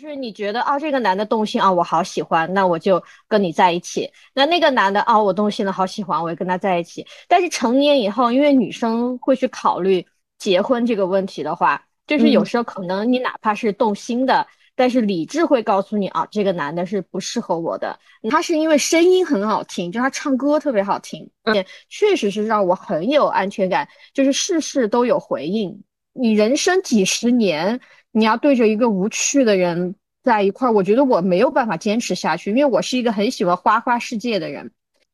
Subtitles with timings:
[0.00, 4.10] 就是你觉得啊，这个男的动心啊，我好喜欢，那我就跟你在一起。
[4.32, 7.06] 那那个男的啊，我动心了，好喜欢，我也跟他在一起。
[7.28, 10.06] 但是成年以后，因为女生会去考虑
[10.38, 17.98] 结婚这个问题的话，就是有时候可能你哪怕是动心的，但是理智会告诉你啊，这个男的是不适合我的。
[18.30, 25.82] 他是因为声音很好听，就他唱歌特别好听，也确实是让我很有安全感，就是事事都有回应。
[26.14, 27.78] 你人生几十年。
[28.12, 34.70] 你要对着一个无趣的人在一块儿，我觉得我没有办法坚持下去，因为我是一个很喜欢花花世界的人。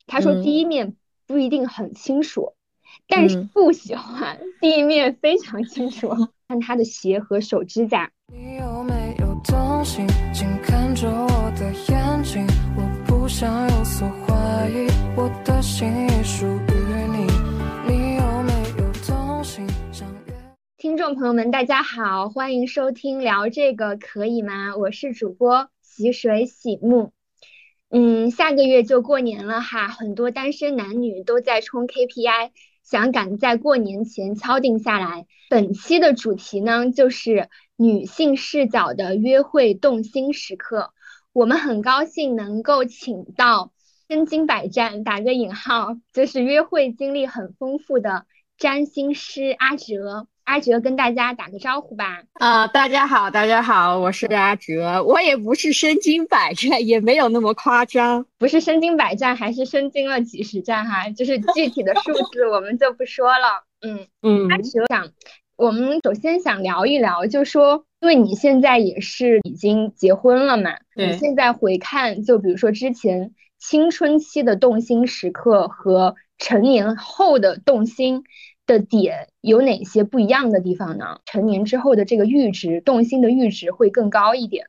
[0.06, 0.94] 他说第一面
[1.26, 2.52] 不一定很清楚，
[3.08, 6.10] 但是不喜欢第一面非常清楚。
[6.48, 8.08] 看他的鞋和手指甲。
[8.32, 10.06] 你有没有动心？
[10.32, 16.75] 请看着我的眼睛，我不想有所怀疑，我的心已属于
[20.86, 24.76] 听众朋友们，大家好，欢迎收听聊这个可以吗？
[24.76, 27.10] 我是主播洗水洗木。
[27.90, 32.52] 嗯，下个月就过年了哈，很多单身男女都在冲 KPI，
[32.84, 35.26] 想赶在过年前敲定下来。
[35.50, 40.92] 本期的主题呢，就是女性视角的约会动心时刻。
[41.32, 43.72] 我们很高兴能够请到
[44.08, 48.24] 身经百战（打个引号），就是约会经历很丰富的
[48.56, 50.28] 占星师阿哲。
[50.46, 52.22] 阿哲跟大家打个招呼吧。
[52.34, 55.02] 啊，大家好，大家好，我是阿哲。
[55.02, 61.10] 我也不是身经百战，也没有那么夸张，不是身经百战，还是身经了几十战哈。
[61.10, 63.64] 就是具体的数字我们就不说了。
[63.82, 64.48] 嗯嗯。
[64.48, 65.08] 阿哲想，
[65.56, 78.22] 我们首先想聊一聊，就说，因为你现在也是已经结婚了嘛，你现在回看，就比如说之前青春期的动心时刻和成年后的动心。
[78.66, 81.20] 的点有哪些不一样的地方呢？
[81.24, 84.66] 成年之后的这个阈值，动心的阈值会更高一点。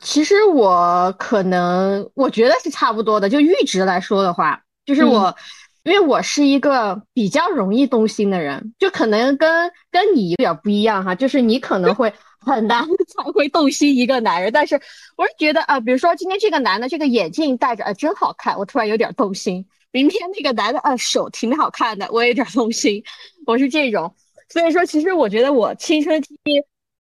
[0.00, 5.34] 其实我可能我觉得是差不多的，就阈值来说的话，就是我，
[5.82, 14.78] 因为我是一个比较容易动心的人，就可能跟跟你有点不一样哈，就是你可能会 很难才会动心一个男人，但是
[15.16, 19.66] 我是觉得啊，比如说今天这个男的这个眼镜戴着啊真好看，我突然有点动心。
[19.90, 23.02] 明天那个男的啊，手挺好看的，我有点动心。
[23.46, 24.14] 我是这种，
[24.48, 26.30] 所以说其实我觉得我青春期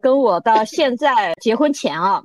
[0.01, 2.23] 跟我到现在结婚前啊，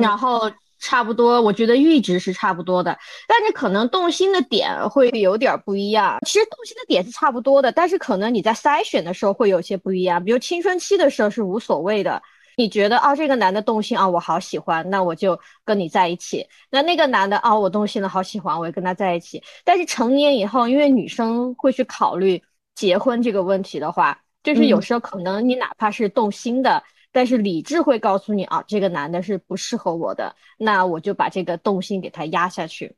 [0.00, 0.50] 然后
[0.80, 6.18] 差不多，我觉得阈值是差不多的，但是可能动心的点会有点不一样。
[6.26, 10.24] 其实动心的点是差不多的，但是可能你在筛选的时候会有些不一样。
[10.24, 12.22] 比如青春期的时候是无所谓的。
[12.56, 16.46] 你觉得啊，这个男的动心啊，我好喜欢，那我就跟你在一起。
[16.70, 19.42] 那那个男的啊，我动心了，好喜欢，我也跟他在一起。
[19.64, 22.40] 但是成年以后，因为女生会去考虑
[22.74, 32.94] 结婚这个问题的话，就是有时候可能你哪怕是动心的，但是理智会告诉你啊，这个男的是不适合我的，那我就把这个动心给他压下去。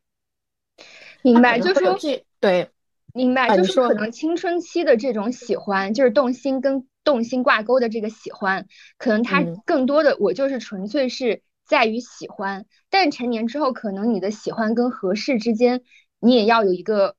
[1.23, 2.69] 明白，就是对，
[3.15, 6.87] 明白，就是可能青春期的这种喜欢，就是动心跟。
[7.07, 8.67] 动心挂钩的这个喜欢，
[8.99, 15.83] 可能他更多的我就是纯粹是在于喜欢，但成年之后，可能你的喜欢跟合适之间，
[16.19, 17.15] 你也要有一个，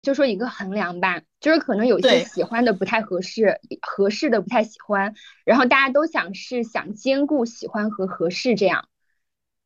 [0.00, 5.14] 就说一个衡量吧，就是可能有些喜欢的不太合适，合适的不太喜欢，
[5.44, 8.88] 然后大家都想是想兼顾喜欢和合适这样。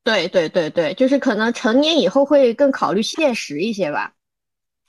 [0.03, 4.13] 对对对对，就是可能成年以后会更考虑现实一些吧。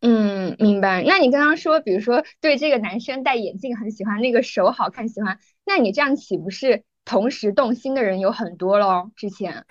[0.05, 1.05] 嗯，明白。
[1.07, 9.13] 那你刚刚说，比如说对这个男生戴眼镜很喜欢，那个手好看喜欢，那你这样岂不是同时动心的人有很多喽？
[9.15, 9.65] 之前，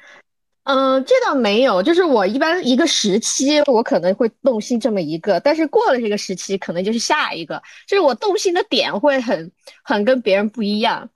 [0.64, 9.52] 嗯，这倒没有，就是我一般一个时期我可能会动心这么一个，但是过了这个时期可能就是下一个，就是我动心的点会很
[9.84, 11.10] 很跟别人不一样，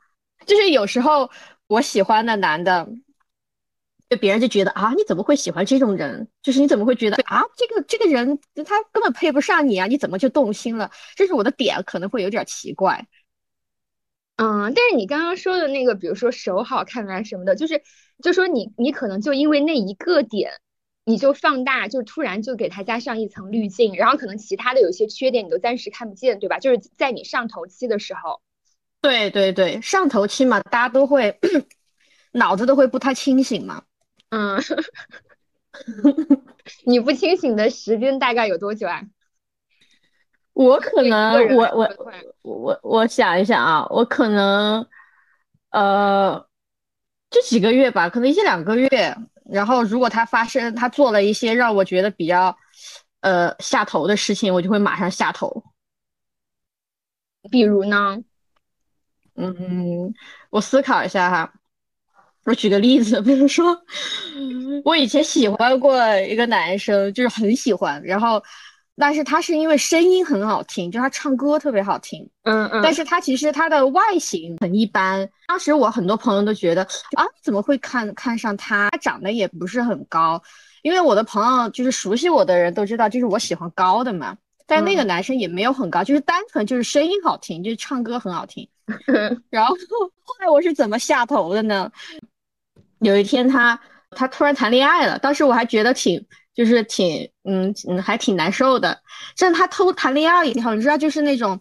[0.46, 1.30] 就是有时候
[1.68, 2.86] 我喜欢的男的。
[4.10, 6.28] 就别人就觉得啊，你怎么会喜欢这种人？
[6.44, 9.88] 就是你怎么会觉得啊，这个这个人他根本配不上你啊？
[9.88, 10.92] 你怎么就动心了？
[11.16, 13.08] 这是我的点，可能会有点奇怪。
[14.38, 17.82] 嗯，但是你刚刚说的那个，比如说手好看啊什么的，就是
[18.22, 20.52] 就说你你可能就因为那一个点，
[21.04, 26.60] 你就放大，就突然就给他加上一层滤镜，然后可能其他的有些缺点你都暂时看不见，对吧？
[26.60, 28.42] 就是在你上头期的时候。
[29.02, 31.40] 对对对，上头期嘛，大家都会
[32.34, 33.84] 脑子都会不太清醒嘛。
[34.30, 34.58] 嗯，
[36.86, 39.02] 你不清醒的时间大概有多久啊？
[40.54, 41.90] 我可能，我我
[42.42, 44.88] 我我想一想啊，我可能，
[45.72, 46.48] 呃，
[47.30, 48.90] 这几个月吧，可能一两个月。
[49.52, 52.58] 然后，如果他发生，他做了一些让我觉得比较，
[53.20, 55.64] 呃，下头的事情，我就会马上下头。
[57.52, 58.18] 比如呢？
[59.36, 60.12] 嗯，
[60.50, 61.54] 我思考一下哈。
[62.46, 63.76] 我举个例子，比如说，
[64.84, 68.42] 我以前喜欢过一个男生，就是很喜欢，然后，
[68.98, 75.28] 但是他是因为声音很好听，就他唱歌特别好听，嗯嗯，但是他其实他的外形很一般。
[75.48, 76.84] 当时我很多朋友都觉得
[77.16, 78.90] 啊，怎么会看看上他？
[78.92, 80.42] 他长得也不是很高，
[80.84, 84.38] 因为我的朋友就是熟悉我的人都知道，就是我喜欢高的嘛。
[84.68, 88.68] 但那个男生也没有很高，就是单纯就是声音好听，就是唱歌很好听。
[89.50, 91.92] 然后后来我是怎么下头的呢？
[93.06, 93.80] 有一天他
[94.12, 99.00] 他突然谈恋爱了，当时我还觉得挺就是挺嗯嗯还挺难受的。
[99.38, 101.60] 但他偷谈恋爱以后，你知道就是那种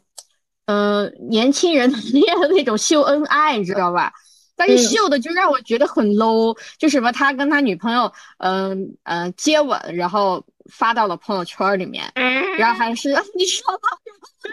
[0.66, 4.12] 嗯年轻人 谈恋爱的那种秀恩爱，你知道吧？
[4.56, 12.08] 但是秀的就让我觉得很 low，就什么他跟他女朋友嗯嗯接吻，然后发到了朋友圈里面，
[12.56, 13.88] 然后还是 你说吧，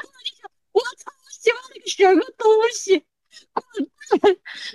[0.74, 3.04] 我操，喜欢那个什么东西，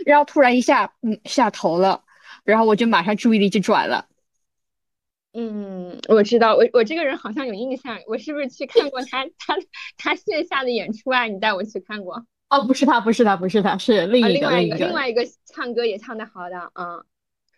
[0.07, 2.01] 然后突然一下嗯下头了。
[2.47, 4.07] 然后我就马上注意力就转了。
[5.35, 9.55] 嗯，我知道，我我这个人好像有印象，我是不是去看过他他
[9.99, 11.25] 他线下的演出啊？
[11.25, 12.25] 你带我去看过？
[12.49, 17.05] 哦，不是他，不是他，不是他，是另一个另一个另外一个唱歌也唱的好的，嗯，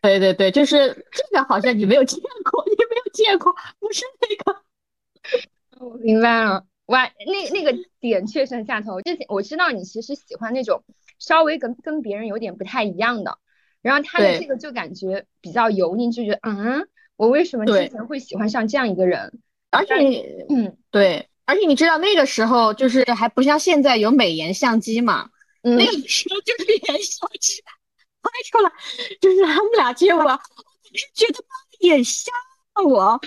[0.03, 2.19] 对对对，就是这个好像你没有见
[2.51, 4.63] 过，你没有见过，不是那个。
[5.79, 9.01] 我明白了，哇，那那个点确实很下头。
[9.03, 10.83] 之前我知道你其实喜欢那种
[11.21, 13.39] 稍微跟跟别人有点不太一样的。
[13.81, 19.41] 然后他的这个就感觉比较油腻，就觉得嗯，我为什么之前会喜欢上这样一个人？
[19.71, 25.31] 而且，嗯，对，而且你知道那个时候就是还不像现在有美颜相机嘛，
[25.63, 27.63] 那个时候就是眼相机
[28.21, 28.73] 拍出来，
[29.21, 30.41] 就是他们俩接吻，我
[30.95, 31.39] 是觉得
[31.81, 32.33] 眼瞎
[32.75, 33.21] 了我，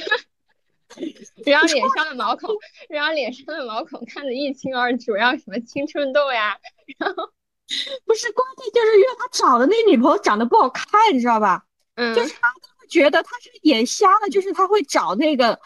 [1.45, 2.49] 然后脸上的毛孔，
[2.89, 6.57] 然后脸上的毛孔看得一清二楚，然后什么青春痘呀，
[6.97, 7.31] 然后。
[8.05, 11.63] 不是关键，就是因为他找的那女朋友长得不好看，你知道吧？
[11.95, 15.59] 嗯，就是他会觉得他是眼瞎了，就是他会找那个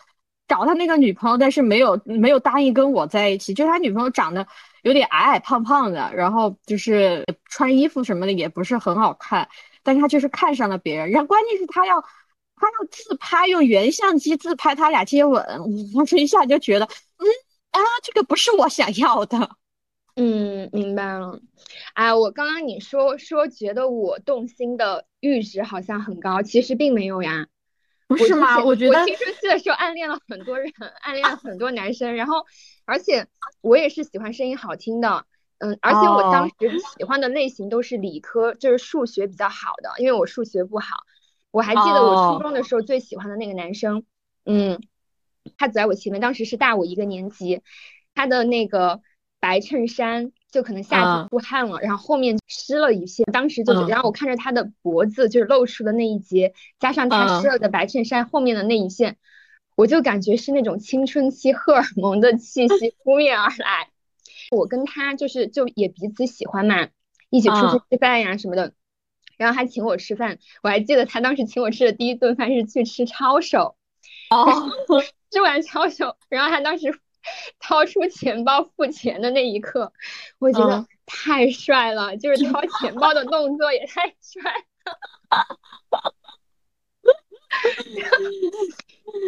[0.47, 3.53] 找他那个女朋友，但是没有没有答应跟我在一起。
[3.53, 4.45] 就他女朋友长得
[4.83, 9.47] 有点矮矮胖胖的，然后就是穿衣服什么的也不是很好看，
[9.83, 11.09] 但是他就是看上了别人。
[11.09, 15.43] 然后关键是他要他要自拍，用原相机自拍他俩接吻，
[15.95, 17.25] 我这一下就觉得，嗯
[17.71, 19.49] 啊，这个不是我想要的。
[20.15, 21.41] 嗯，明白了。
[21.93, 27.47] 哎，我刚刚你说说觉得我动心的阈值好像很高，其实并没有呀。
[28.07, 28.63] 不是吗？
[28.63, 30.71] 我觉得青春期的时候暗恋了很多人，
[31.01, 32.45] 暗恋了很多男生，然后
[32.85, 33.27] 而且
[33.59, 35.25] 我也是喜欢声音好听的。
[35.57, 36.53] 嗯，而且我当时
[36.97, 40.95] 喜欢的类型都是理科，就是数学比较好的，因为我数学不好。
[41.51, 44.05] 我还记得我初中的时候最喜欢的那个男生，
[44.45, 44.81] 嗯，
[45.57, 47.61] 他走在我前面，当时是大我一个年级，
[48.13, 49.01] 他的那个。
[49.45, 59.17] 白衬衫就可能下体出汗了，然后后面湿了一片，当时就是，然后我看着他的脖子就是露出的那一截，加上他湿了的白衬衫后面的那一线，
[59.75, 63.89] 我就感觉是那种青春期荷尔蒙的气 息扑面而来。
[64.49, 66.87] 我跟他就是就也彼此喜欢嘛，
[67.29, 68.73] 一起出去吃饭呀什么的，
[69.37, 73.75] 然后他请我吃饭，我还记得他当时请我吃的第一顿饭是去吃抄手，
[74.31, 74.71] 哦，
[75.29, 76.99] 吃完抄手，然后他当时。
[77.59, 79.91] 掏出钱包付钱的那一刻，
[80.39, 84.51] 我觉得太帅了，就是掏钱包的动作也太帅
[84.85, 84.99] 了。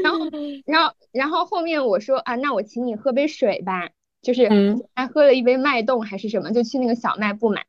[0.03, 0.19] 然后，
[0.65, 3.89] 然后，然后后面我说啊，那我请你喝杯水吧，
[4.21, 4.49] 就是
[4.95, 7.65] 还喝了一杯脉动还是什么，就去那个小卖部买。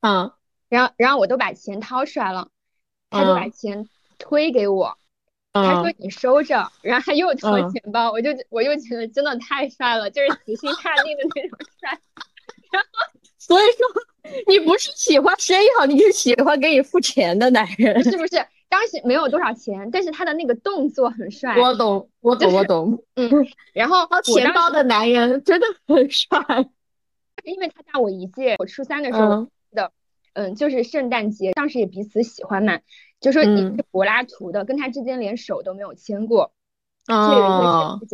[0.00, 0.32] 嗯，
[0.68, 2.48] 然后，然后我都把钱掏出来了，
[3.10, 4.96] 他就把钱推给我。
[5.52, 11.90] 他说你收着，然后他又掏钱包，我就我又觉得真的太帅了，就是死心塌地的那种帅。
[12.70, 12.88] 然 后
[13.38, 13.86] 所以说
[14.46, 18.36] 你不是喜欢生意好，你是喜欢给你付钱的男人，是不是？
[18.68, 21.54] 当时没有多少钱，但是他的那个动作很帅。
[21.58, 23.04] 我懂，我懂，我懂。
[23.16, 23.30] 嗯，
[23.74, 26.38] 然后掏钱包的男人真的很帅，
[27.44, 29.92] 因为他大我一届，我初三的时候的，
[30.32, 32.80] 嗯，就是圣诞节，当时也彼此喜欢嘛。
[33.22, 36.52] 就说你是柏拉图的，跟他之间连手都没有牵过。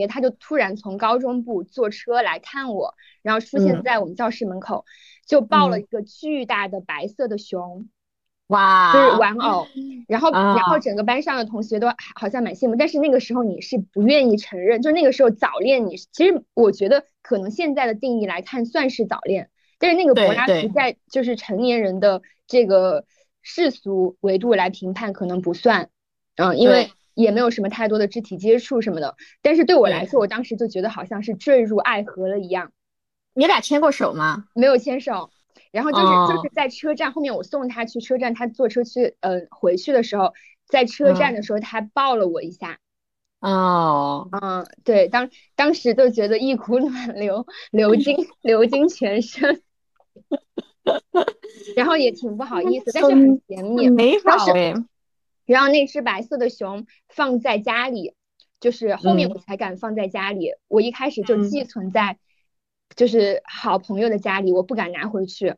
[0.08, 4.86] 他就突然从高中部坐车来看我，然后出现在我们教室门口，
[5.26, 7.88] 就抱了一个巨大的白色的熊，
[8.46, 9.66] 哇，就是玩偶。
[10.08, 23.04] 然后，然后整个班上的同学都好像蛮羡慕，但是那个时候你是不愿意承认，就那个时候早恋，你其实我觉得可能现在的定义来看算是早恋，但是那个柏拉图在就是成年人的这个。
[23.50, 25.88] 世俗维度来评判可能不算，
[26.37, 29.17] 嗯，因为也没有什么太多的肢体接触什么的。
[29.40, 32.73] 但是对我来说，我当时就觉得好像是坠入爱河了一样。
[33.33, 34.45] 你俩牵过手吗？
[34.55, 35.31] 没有牵手，
[35.73, 40.35] 然后就是就是在车站后面，我送他去车站，他坐车去呃回去的时候，
[40.67, 42.78] 在车站的时候他抱了我一下。
[43.40, 49.62] 哦，嗯，对，当当时就觉得一股 暖流 流经流经全身，
[51.76, 54.75] 然后也挺不好意思，但是很甜蜜，没法哎。
[55.47, 58.14] 然后那只白色的熊放在家里，
[58.61, 62.18] 就是后面我才敢放在家里，我一开始就寄存在
[62.95, 65.54] 就是好朋友的家里，我不敢拿回去，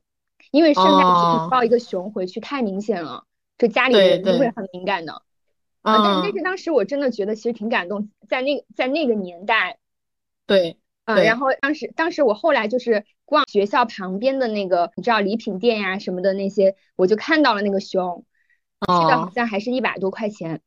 [0.53, 3.25] 因为圣诞节抱一个熊回去太明显了，
[3.59, 5.23] 就家里人都会很敏感的。
[5.83, 9.79] 啊，但但是当时我真的觉得其实挺感动，在那在那个年代，
[10.47, 18.25] 对，嗯，然后当时当时我后来就是逛学校旁边的那个你知道礼品店呀什么的那些，我就看到了那个熊，
[18.81, 20.61] 哦，的好像还是一百多块钱，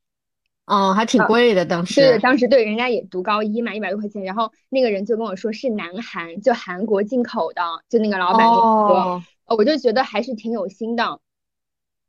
[0.65, 11.19] 哦，还挺贵的当时，对，当时对，人家也读高一嘛，一百多块钱，然后那个人就跟我说是南韩，就韩国进口的，就那个老板说，哦，我就觉得还是挺有心的。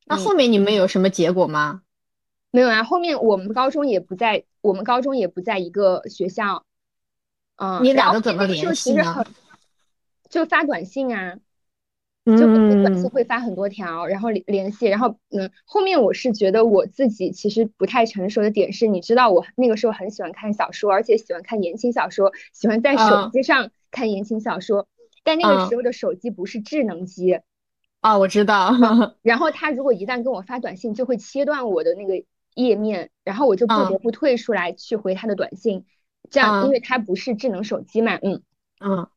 [0.06, 1.82] 那后面你们有什么结果吗？
[2.52, 6.64] 没有啊，后面我们高中也不在，我们高中也不在一个学校，
[7.56, 9.26] 嗯，你俩都怎么联系呢？
[10.28, 11.36] 就发短信啊，
[12.24, 12.38] 就
[12.82, 24.88] 短信会发很多条，然后联联系，然后嗯，后面我是觉得我自己其实不太成熟的点是，你知道我那个时候很喜欢看小说，而且喜欢看言情小说，喜欢在手机上看言情小说，
[25.22, 27.40] 但那个时候的手机不是智能机，
[28.00, 28.72] 啊，我知道，
[29.22, 32.24] 然后他如果一旦跟我发短信，就会切断我的那个。
[32.56, 35.86] 页面，然后我就不得不退出来去回他的短信，
[36.30, 38.42] 这样，因为他不是智能手机嘛，嗯。
[38.78, 39.08] 嗯。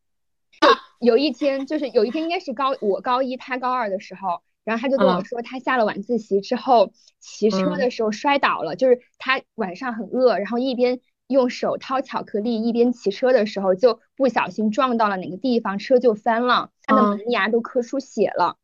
[0.99, 18.55] 有一天，就是有一天应该是高我高一他高二的时候，然后他就跟我说，他下了晚自习之后骑车的时候摔倒了，就是他晚上很饿，然后一边用手掏巧克力一边骑车的时候，就不小心撞到了哪个地方，车就翻了，他的门牙都磕出血了。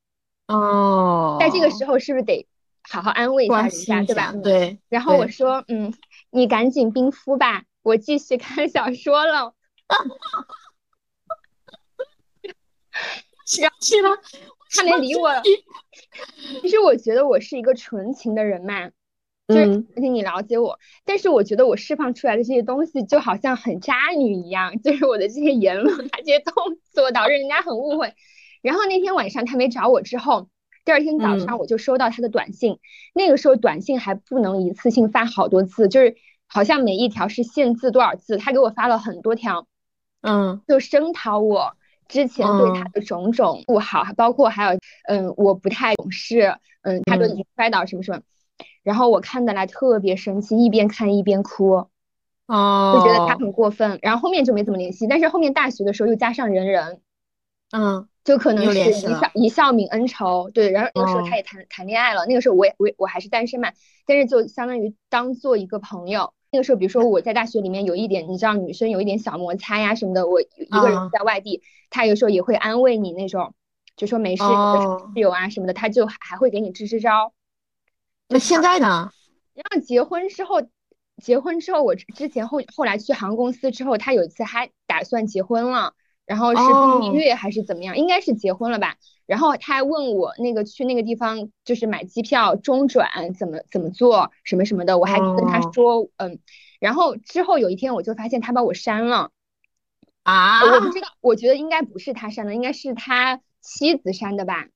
[0.48, 1.38] 哦。
[1.40, 2.48] 在这个时候是不是得？
[2.82, 4.34] 好好安慰一下人家，对吧？
[4.44, 4.80] 对。
[4.90, 5.94] 然后我说，嗯，
[6.32, 9.54] 你赶紧冰敷吧，我继续看小说了。
[13.45, 14.09] 生气了，
[14.71, 15.29] 他没理我。
[16.62, 18.89] 其实我觉得我是一个纯情的人嘛，
[19.47, 26.53] 就是而且你了解我，但是我觉得我释放出来的这些东西就好像很渣女一样， 就是我的这些言论、这些动
[26.93, 28.13] 作导致人家很误会。
[28.62, 30.50] 然后那天晚上他没找我之后。
[30.85, 32.77] 第二天早上我就收到他的短信，
[33.13, 39.65] 那个时候短信还不能一次性发好多字，就是好像每一条是限字多少字，他给我发了很多条，
[40.19, 48.22] 嗯，就声讨我之前对他的种种不好，包括还有嗯我不太懂事，嗯他都已经摔倒什么什么，
[48.83, 51.88] 然后我看得来特别生气，一边看一边哭，
[52.48, 57.01] 哦，就觉得他很过分，然后后面就没怎么联系，但是后面大学的时候又加上人人，
[57.72, 58.07] 嗯。
[58.24, 60.72] 就可能是一笑一笑泯恩仇，对。
[60.72, 63.74] 然后那个时候他也谈谈恋爱了，那个时候我也我我还是单身嘛，
[64.05, 66.33] 但是就相当于当做一个朋友。
[66.53, 73.55] 那个时候，比如说我在大学里面有一点，你知道女生有一点小摩擦呀什么的，我一个人在外地，他有时候也会安慰你那种，
[73.98, 77.33] 就说没事，室友啊什么的，他就还会给你支支招。
[78.29, 79.10] 那现在呢？
[79.55, 80.62] 然后结婚之后，
[81.17, 85.93] 结婚之后，我之前后后来去航空公司之后，他有一次还打算结婚了。
[86.25, 86.62] 然后是
[87.01, 87.98] 蜜月还是怎么样？
[87.98, 88.95] 应该是结婚了吧。
[89.25, 96.39] 然后他还问我那个去那个地方就是买机票中转怎么怎么做什么什么的，我还跟他说嗯。
[96.80, 99.32] 然后之后有一天我就发现他把我删了
[100.24, 100.62] 啊！
[100.63, 104.68] 我不知道，我觉得应该不是他删的，应该是他妻子删的吧？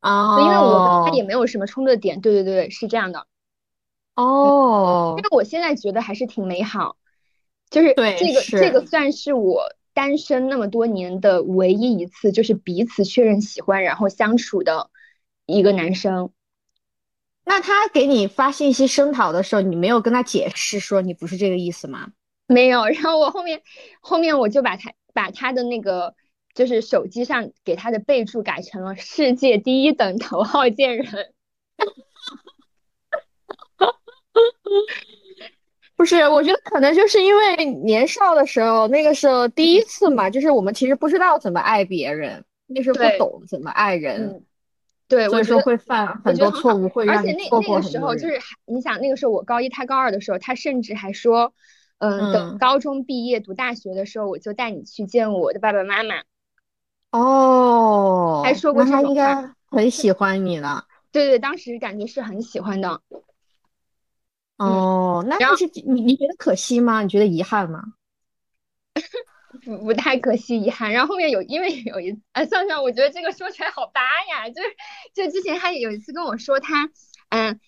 [0.00, 2.20] 啊，因为我跟他也没有什么冲突的点。
[2.20, 3.26] 对对对，是这样的。
[4.14, 6.96] 哦，因为我现在觉得还是挺美好，
[7.70, 9.62] 就是这个这个算是我。
[9.96, 14.90] 单身那么多年的唯一一次，就是彼此确认喜欢，然后相处的
[15.46, 16.30] 一个男生。
[17.46, 22.12] 那他给你发信息声讨的时候，你没有跟他解释说你不是这个意思吗？
[22.46, 22.84] 没有。
[22.84, 23.62] 然后我后面
[24.00, 26.14] 后面我就把他把他的那个
[26.52, 31.32] 就是手机上给他的备注改成了世界第一等头号贱人。
[35.96, 44.44] 不是，我觉得可能就是因为年少的时候，那个时候第一次嘛，就是我们其实不知道怎么爱别人，那时候不懂怎么爱人，
[45.08, 47.78] 对，所以说会犯很多错误，会让你错过。
[47.78, 51.54] 而且那那个时候就是，你想那个时候我高一，他高二的时候，他甚至还说，
[51.98, 56.16] 嗯，等高中毕业读大学的时候，我就带你去见我的爸爸妈妈。
[57.12, 59.34] 哦，还说过他应该
[59.70, 60.84] 很喜欢你了。
[61.10, 63.00] 对对，当时感觉是很喜欢的。
[64.58, 67.02] 哦，那就是你你觉得可惜吗？
[67.02, 67.82] 你觉得遗憾吗？
[69.64, 70.92] 不不太可惜，遗憾。
[70.92, 74.68] 然后后面有因为有一啊，算算，我觉得这个说出来好搭呀，就是
[75.14, 76.88] 就之前他有一次跟我说他，
[77.30, 77.58] 嗯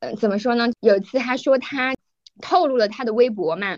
[0.00, 0.68] 呃怎么说呢？
[0.80, 1.94] 有一次他说他
[2.40, 3.74] 透露了他的微博嘛，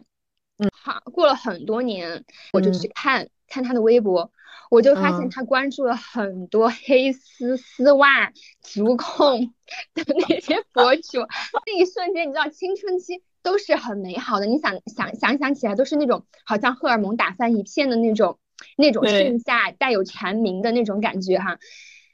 [0.58, 4.30] 嗯，好，过了很多年，我就去看看他的微博。
[4.74, 9.52] 我就发现他关注了很多黑丝丝袜、足控
[9.94, 11.20] 的那些博主，
[11.66, 14.46] 那一瞬间，你知道青春期都是很美好的。
[14.46, 18.38] 你想想想想起来，都是那种好像荷尔蒙打翻一片的那种
[18.76, 21.58] 那种盛夏带有蝉鸣的那种感觉哈。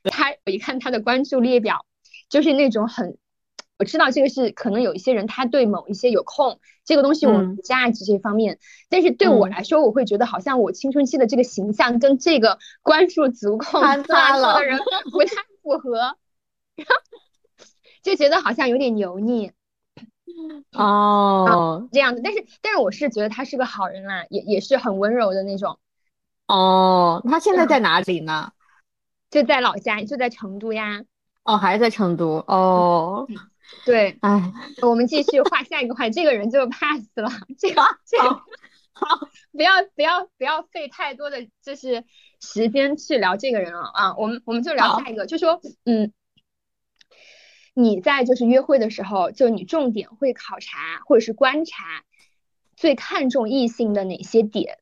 [0.04, 1.86] 他我一看他的关注列表，
[2.28, 3.16] 就是那种很。
[3.80, 8.58] 我知道这个是可能有一些人他对某一些有空这个东西我价值这方面，
[8.90, 14.78] 但是对我来说，我会觉得好像我青春期的这个形象跟这个关注足控 的人
[15.10, 15.30] 不太
[15.62, 16.14] 符合，
[18.02, 19.50] 就觉得好像有点油腻。
[20.76, 25.78] 哦，这样子，但是但是我是觉得他是个好人啦，也也是很温柔的那种。
[26.46, 28.52] 哦，他现在在哪里呢？
[29.30, 31.02] 就在老家，就在成都呀。
[31.44, 33.26] 哦，还在成都哦。
[33.84, 37.30] 对，哎，我们继续画下一个画，这个人就 pass 了。
[37.58, 38.30] 这个，这个，
[38.92, 42.04] 好，不要不要不要费太多的就是
[42.40, 44.14] 时间去聊这个人了啊。
[44.16, 46.12] 我们我们就聊下一个，就说，嗯，
[47.74, 52.04] 你在就是约会的时候，就你重点会考察或者是观察
[52.76, 54.78] 最看重异性的哪些点？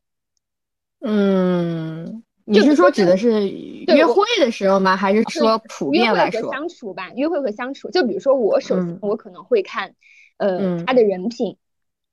[1.01, 2.25] 嗯。
[2.51, 4.97] 你是说指的是约会的时候吗？
[4.97, 6.51] 还是说普遍来说？
[6.51, 7.91] 相处吧，约会和相处。
[7.91, 9.95] 就比如说我首先我可能会看，
[10.39, 11.59] 呃，他的人品，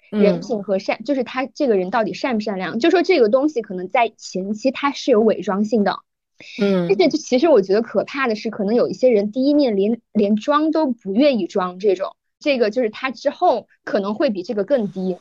[0.10, 2.80] 人品和善，就是他这个人到底善不善良。
[2.80, 6.00] 就说这个东西可能在前期他是有伪装性的，
[6.62, 6.90] 嗯。
[6.90, 15.18] 而且就其实我觉得可怕的是，可能有一些人第一面连连装都不愿意装，这种这个就是他之后可能会比这个更低。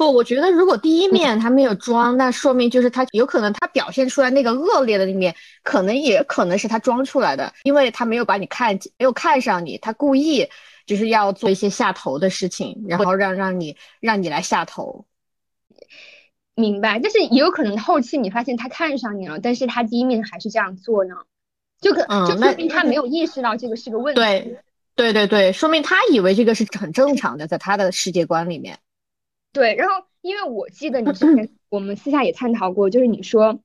[0.00, 10.48] 不，我觉得如果第一面他没有装，那说明就是他有可能他表现出来那个恶劣的那面，可能也可能是他装出来的，因为他没有把你看，没有看上你，他故意
[10.86, 15.04] 就是要做一些下头的事情，然后让让你让你来下头。
[16.54, 21.14] 明白，但是也有可能后期你发现他看上你了，但是他第一面还是这样做呢，
[21.78, 24.20] 就可就说明他没有意识到这个是个问题。
[24.22, 24.56] 对
[24.94, 28.78] 对对对，说明他以为这个是很正常的，在他的世界观里面。
[29.52, 33.60] 对，然后因为我记得你之前 我们私下也探讨过，就是你说，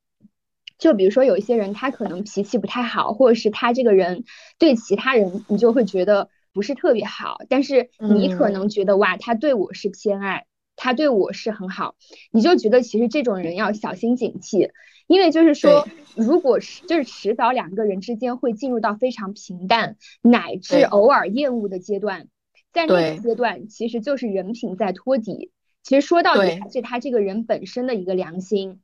[0.79, 4.23] 就比如说有一些人他可能脾气不太好，或者是他这个人
[4.57, 11.95] 对其他人你就会觉得不是特别好，但是你可能觉得哇，他对我是偏爱，他对我是很好，
[12.31, 14.71] 你就觉得其实这种人要小心警惕，
[15.05, 22.27] 因为就是说，如果是就是迟早两个人之间会进入到非常平淡乃至偶尔厌恶的阶段，
[22.73, 25.51] 在那个阶段其实就是人品在托底。
[25.85, 28.81] 其实说到底还是他这个人本身的一个良心。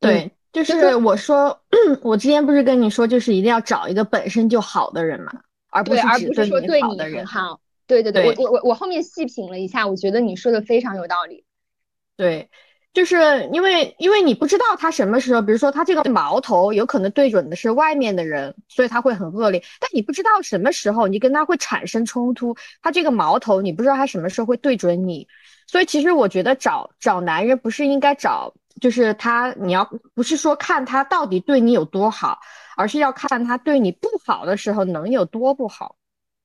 [0.00, 1.62] 对，就是我说，
[2.02, 5.32] 我之前不是跟你说，就是一定要找一个本身就好的人嘛，
[5.70, 7.60] 而不是而不是说对你很好。
[7.86, 11.44] 对对对，我我我我后面细品了一下，我觉得你说的非常有道理。
[12.16, 12.50] 对，
[12.94, 19.62] 就是因为因为你不知道他什么时候，比如说他这个矛头有可能对准的是外面的人，所以他会很恶劣。
[19.80, 25.26] 但你不知道什么时候你跟他会产生冲突，他这个矛头你不知道他什么时候会对准你。
[25.66, 32.38] 所以其实我觉得找找男人不是应该找，就是他你要不是说看他到底对你有多好，
[32.76, 35.96] 而是要看他对你不好的时候能有多不好。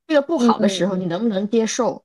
[0.07, 2.03] 这个不好的时候你能不能接受？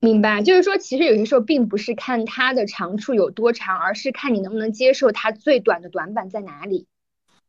[0.00, 6.86] 明白，就是说其实有些时候并不是看他的长处有多长，而是看你能不能接受他最短的短板在哪里。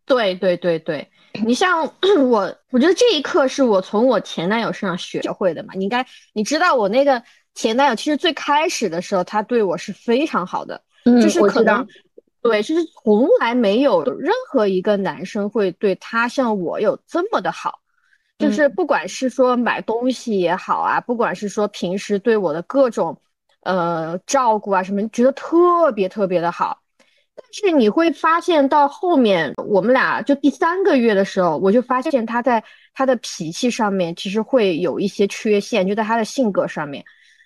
[0.06, 1.10] 对对对对，
[1.46, 1.94] 你像
[2.30, 5.74] 我，我觉得这一课是我从我前男友身上学会的嘛。
[5.76, 7.24] 你应该你知道我那个。
[7.54, 11.86] 前男友其实最开始的时候，他对我是非常好的，就是可能，
[12.42, 17.82] 对，就是从来没有任何一个男生会对他像我有这么的好，
[18.42, 23.16] 就是不管是说买东西也好啊，不管是说平时对我的各种，
[23.62, 26.80] 呃，照顾啊什么，觉得特别特别的好。
[27.34, 37.04] 但是你会发现到后面，我们俩就第三个月的时候，我就发现他在他的脾气上面其实会有一些缺陷，就在他的性格上面。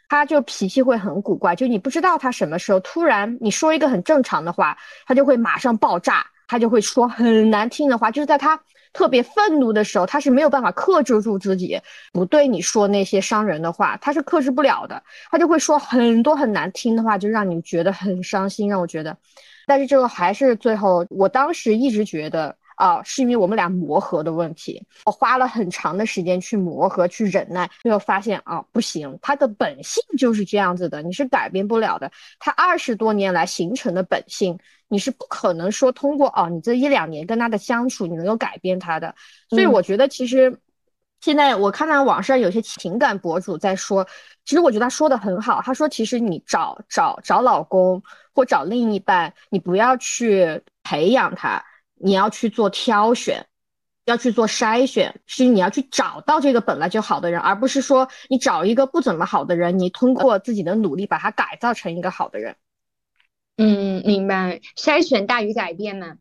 [0.07, 4.77] 他就脾气会很古怪，就你不知道他什么时候突然你说一个很正常的话，
[5.07, 8.11] 他就会马上爆炸，他就会说很难听的话。
[8.11, 8.59] 就是在他
[8.95, 11.79] 特别愤怒的时候，他是没有办法克制住自己
[12.13, 19.15] 不对你说那些伤人的话，他是克制不了的，他就会说很多很难听的话，就让你觉得很伤心，让我觉得。
[19.67, 24.85] 但是这个还是最后，我当时一直觉得啊，是因为我们俩磨合的问题。
[25.05, 32.11] 我花了很长的时间去磨合、去忍耐，最后发现啊，不行，他的本性就是这样子的，你是改变不了的。
[32.39, 34.57] 他二十多年来形成的本性，
[34.87, 39.15] 你是不可能说通过哦，你这一两年跟他的相处，你能够改变他的。
[39.49, 40.59] 所以我觉得，其实
[41.21, 44.05] 现在我看到网上有些情感博主在说，
[44.43, 45.61] 其实我觉得他说的很好。
[45.63, 51.63] 他说，其实你找找找老公或找另一半，你不要去培养他。
[51.95, 53.45] 你要去做挑选，
[54.05, 62.55] 要去做筛选，是你要去找到这个本来就好的人，而不是说你找一个不怎么好的人，你通过自己的努力把他改造成一个好的人。
[63.57, 66.17] 嗯，明白，筛选大于改变嘛？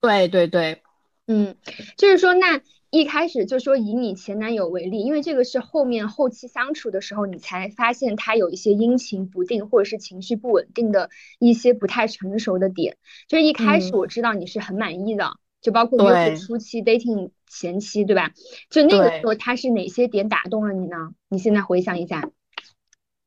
[0.00, 0.82] 对对对，
[1.26, 1.54] 嗯，
[1.96, 2.60] 就是说，那
[2.92, 12.98] 一开始就说以你前男友为例，因为这个是后面后期相处的时候，你才发现他有一些阴晴不定或者是情绪不稳定的一些不太成熟的点。
[13.28, 18.32] 就是一开始我知道你是很满意的，就包括约会初期、dating 前期，对吧？
[18.68, 20.96] 就那个时候他是哪些点打动了你呢？
[21.30, 22.28] 你现在回想一下。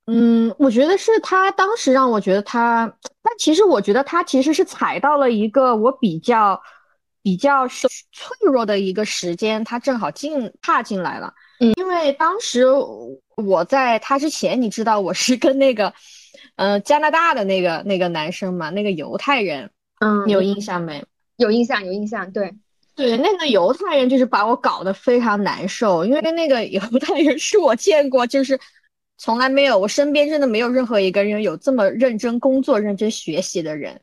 [0.06, 2.86] 嗯，我觉得是他当时让我觉得他，
[3.24, 6.62] 但其实我觉得他其实是踩到了一个我比较
[7.26, 7.90] 比较脆
[8.42, 11.34] 弱的一个时间，他正好进踏进来了。
[11.60, 12.68] 嗯，因为当时
[13.36, 15.92] 我在他之前，你知道我是跟那个，
[16.58, 21.04] 嗯，加拿大的那个那个男生嘛，那个犹太人，嗯，你有印象没？
[21.38, 22.54] 有印象，有印象，对
[22.96, 28.60] 对，那个犹太人就是把我搞得非常难受，因为那个犹太人是我见过就是。
[29.18, 34.02] 从来没有，我身边真的没有任何一个人有这么认真工作、认真学习的人，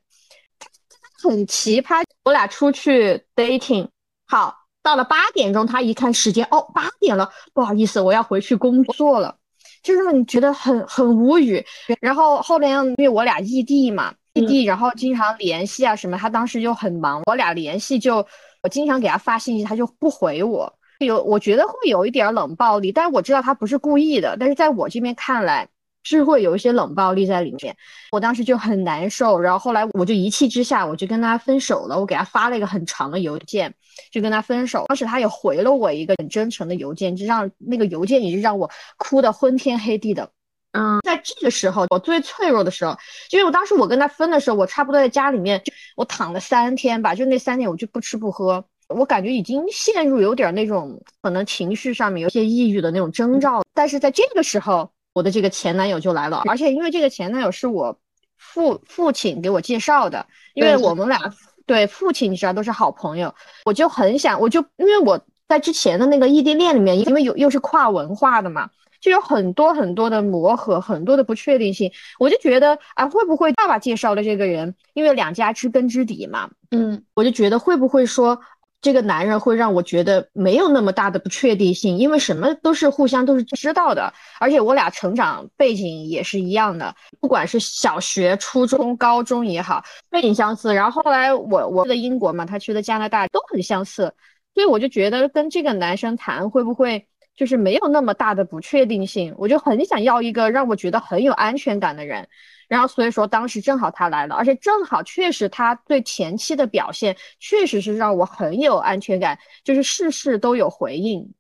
[1.23, 2.03] 很奇葩。
[2.25, 3.89] 我俩出去 dating，
[4.27, 9.37] 好，到了八点钟，他一看时间，哦，八点了，不好意思，我要回去工作了，
[9.83, 11.65] 就让你觉得很很无语。
[12.01, 18.27] 然后后面因为我俩异地嘛，异地，然后经常联系啊什么，他当时就很忙，我俩联系就
[18.63, 20.73] 我经常给他发信息，他就不回我。
[21.01, 24.37] 有，我觉得会有一点冷暴力，但是我知道他不是故意的。
[24.39, 25.69] 但是在我这边看来，
[26.03, 27.77] 是会有一些冷暴力在里面。
[28.11, 31.99] 我当时就很难受，然后后来我就一气之下，我就跟他分手了。
[31.99, 33.73] 我给他发了一个很长的邮件，
[34.11, 34.85] 就跟他分手。
[34.89, 40.31] 当时他也回了我一个很真诚的邮件，就让那个邮件也是让我哭的昏天黑地的。
[40.73, 42.97] 嗯，在这个时候，我最脆弱的时候，
[43.31, 45.63] 因为我当时我跟他分的时候，我差不多在家里面，
[45.97, 48.65] 我躺了三天吧，就那三天我就不吃不喝。
[48.89, 57.99] 我感觉已经陷入有点那种可能情绪上面有些抑郁的那种征兆，但是在这个时候，我的这个前男友就来了，而且因为这个前男友是我
[58.37, 61.19] 父父亲给我介绍的，因为我们俩
[61.67, 68.71] 对父亲你知道都是好朋友，我就很想，我就因为我在之前的那个异地恋里面，因为有又是跨文化的嘛，
[69.01, 78.41] 就有很多很多的磨合，很多的不确定性，我就觉得啊，会不会爸爸介绍的这个人，因为两家知根知底嘛，嗯，我就觉得会不会说。
[78.83, 90.75] 这个男人会让我觉得没有那么大的不确定性，因为什么都是互相都是知道的，而且我俩成长背景也是一样的，不管是小学、初中、高中也好，背景相似。
[90.75, 94.13] 然后后来我我去的英国嘛，他去的加拿大都很相似，
[94.53, 102.29] 所以我就觉得跟这个男生谈会不会就是没有那么大的不确定性，我就很想要一个让我觉得很有安全感的人。
[102.69, 111.35] 然后所以说，当时正好他来了，而且正好确实他对前期的表现确实是让我很有安全感，就是事事都有回应。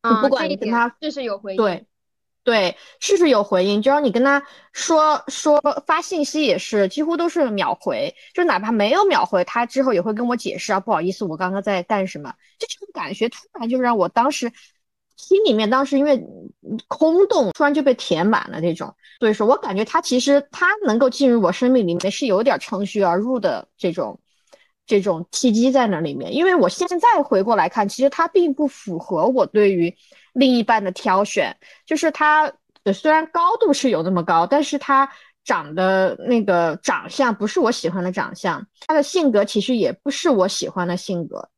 [0.00, 1.56] 啊，不管你跟他事事有回应。
[1.56, 1.86] 对，
[2.42, 14.52] 对，事事有回应，就让你跟他说说发信息也是几乎都是秒回，就哪怕没有秒回，他之后也会跟我解释啊，不好意思，我刚刚在干什么，就这种感觉突然就让我当时。
[15.16, 16.24] 心里面当时因为
[16.88, 24.20] 空洞，突然就被填满了那种，所以说我感觉他其实他能够进入我生命里面是有点乘虚而入的这种
[24.86, 26.34] 这种契机在那里面。
[26.34, 29.94] 因为我现在回过来看，其实他并不符合我对于
[30.32, 32.52] 另一半的挑选，就是他
[32.94, 35.08] 虽然高度是有那么高，但是他
[35.44, 41.48] 长的那个长相不是我喜欢的长相，他的性格其实也不是我喜欢的性格。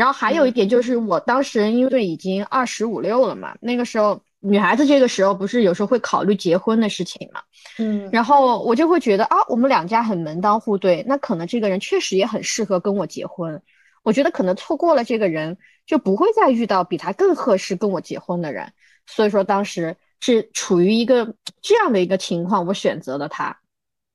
[0.00, 7.42] 然后还有一点就是，我当时因为已经二十五六了嘛，那个时候女孩子这个时候不是有时候会考虑结婚的事情嘛，
[7.76, 13.60] 嗯，然后我就会觉得啊，我们两家很门当户对，那可能这个人确实也很适合跟我结婚。
[14.02, 18.72] 我觉得可能错过了这个人，就不会再遇到比他更合适跟我结婚的人。
[19.06, 23.54] 所以说当时是处于一个这样的一个情况，我选择了他。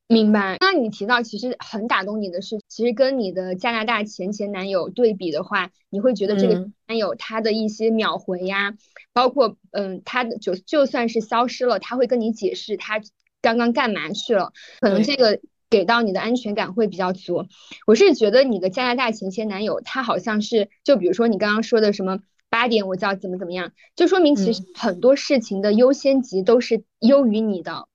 [0.07, 0.57] 明白。
[0.59, 8.75] 那你提到其实很打动你的是，其实跟你的加拿大前前男友对比的话，你会觉得这个男友他的一些秒回呀，
[9.13, 13.01] 包括嗯，他的就就算是消失了，他会跟你解释他
[13.41, 15.39] 刚刚干嘛去了，可能这个
[15.71, 17.47] 给到你的安全感会比较足。
[17.87, 27.87] 我是觉得你的加拿大前前男友他好像是，就比如说你刚刚说的什么八点我就要怎么怎么样，就说明其实很多事情的优先级都是优于你的。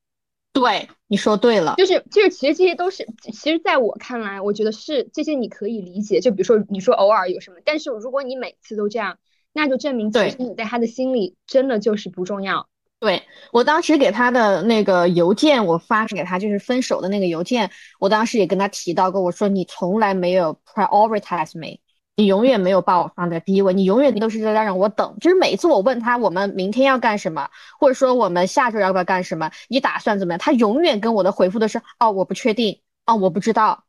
[0.53, 6.21] 对，你说对了，就是就是，其实这些都是，其实在我看来，我觉得是这些你可以理解。
[6.21, 9.19] 就比如说你说偶尔有什么，但是如果你每次都这样，
[9.53, 12.69] 那就证明其实你在他的心里真的就是不重要。
[12.99, 21.79] 对我当时给他的那个邮件，我发给他就是分手的那个邮件，我当时也跟他提到过，我说你从来没有 prioritize me。
[22.21, 25.17] 你永远没有把我放在第一位，你永远都是在让我等。
[25.23, 33.85] 就是每一次我问他我们明天要干什么，或者说我们下周要不要干什么，你打算怎么样，他永远跟我的回复都是哦，我不确定，哦，我不知道。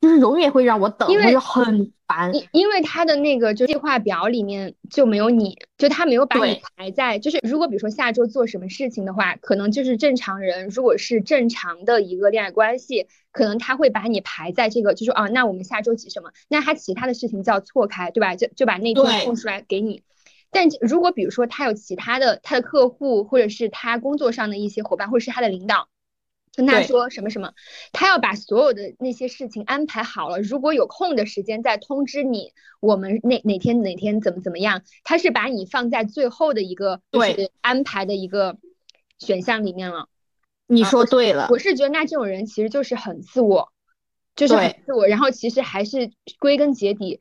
[0.00, 2.32] 就是永远会让我等，因为很烦。
[2.34, 7.18] 因因为他的那个就计划表里面就没有你，就他没有把你排在。
[7.18, 16.30] 就是如果比如说下周做什么事情的话，可能就是正常人，如果是正常的一个恋爱关系，可能他会把你排在这个，就说啊，那我们下周几什么？
[16.48, 18.36] 那他其他的事情就要错开，对吧？
[18.36, 20.02] 就就把那天空出来给你。
[20.50, 25.88] 但如果比如说他有其他的他的客户，或者是他工作上的一些伙伴，或者是他的领导。
[26.54, 27.52] 跟他说什么什么，
[27.92, 38.56] 他要把所有的那些事情安排好了，如果有空的时间再通知你，我们哪哪天哪天怎么怎么样，他是把你放在最后的一个就是安排的一个
[39.18, 40.08] 选项里面了。
[40.66, 43.72] 你说对了，我是觉得那这种人其实就是很自我，
[44.36, 47.20] 就是很自我，然后其实还是归根结底。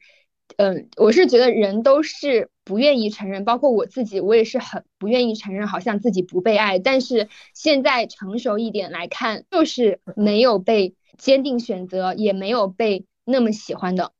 [0.57, 6.79] 嗯，我是觉得人都是不愿意承认，包括我自己，我也是很不愿意承认，好像自己不被爱。
[6.79, 14.11] 但是现在成熟一点来看，就是没有被坚定选择，也没有被那么喜欢的。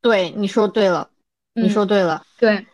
[0.00, 1.10] 对，你说对了，
[1.54, 2.66] 你说对了，对。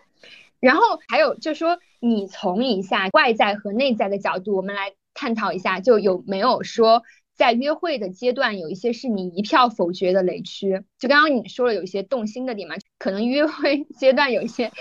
[0.59, 7.03] 然后还有就是说，你从一下外在和内在的角度，我们来探讨一下，就有没有说。
[7.37, 10.85] 在约会的阶段，有一些是你一票否决的雷区。
[11.01, 14.73] 就刚刚你说了，有一些动心的点嘛，可能约会 阶段有一些，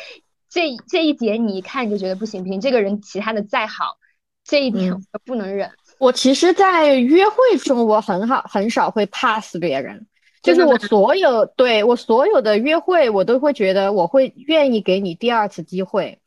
[0.50, 3.98] 这这一点你一看就觉得不行不行，这个人其他的再好，
[4.46, 5.70] 这一点我不能忍。
[6.00, 10.08] 我其实，在约会中，我很好很少会 pass 别人，
[10.42, 16.20] 就是我所有对我所有的约会，我都会觉得我会愿意给你第二次机会。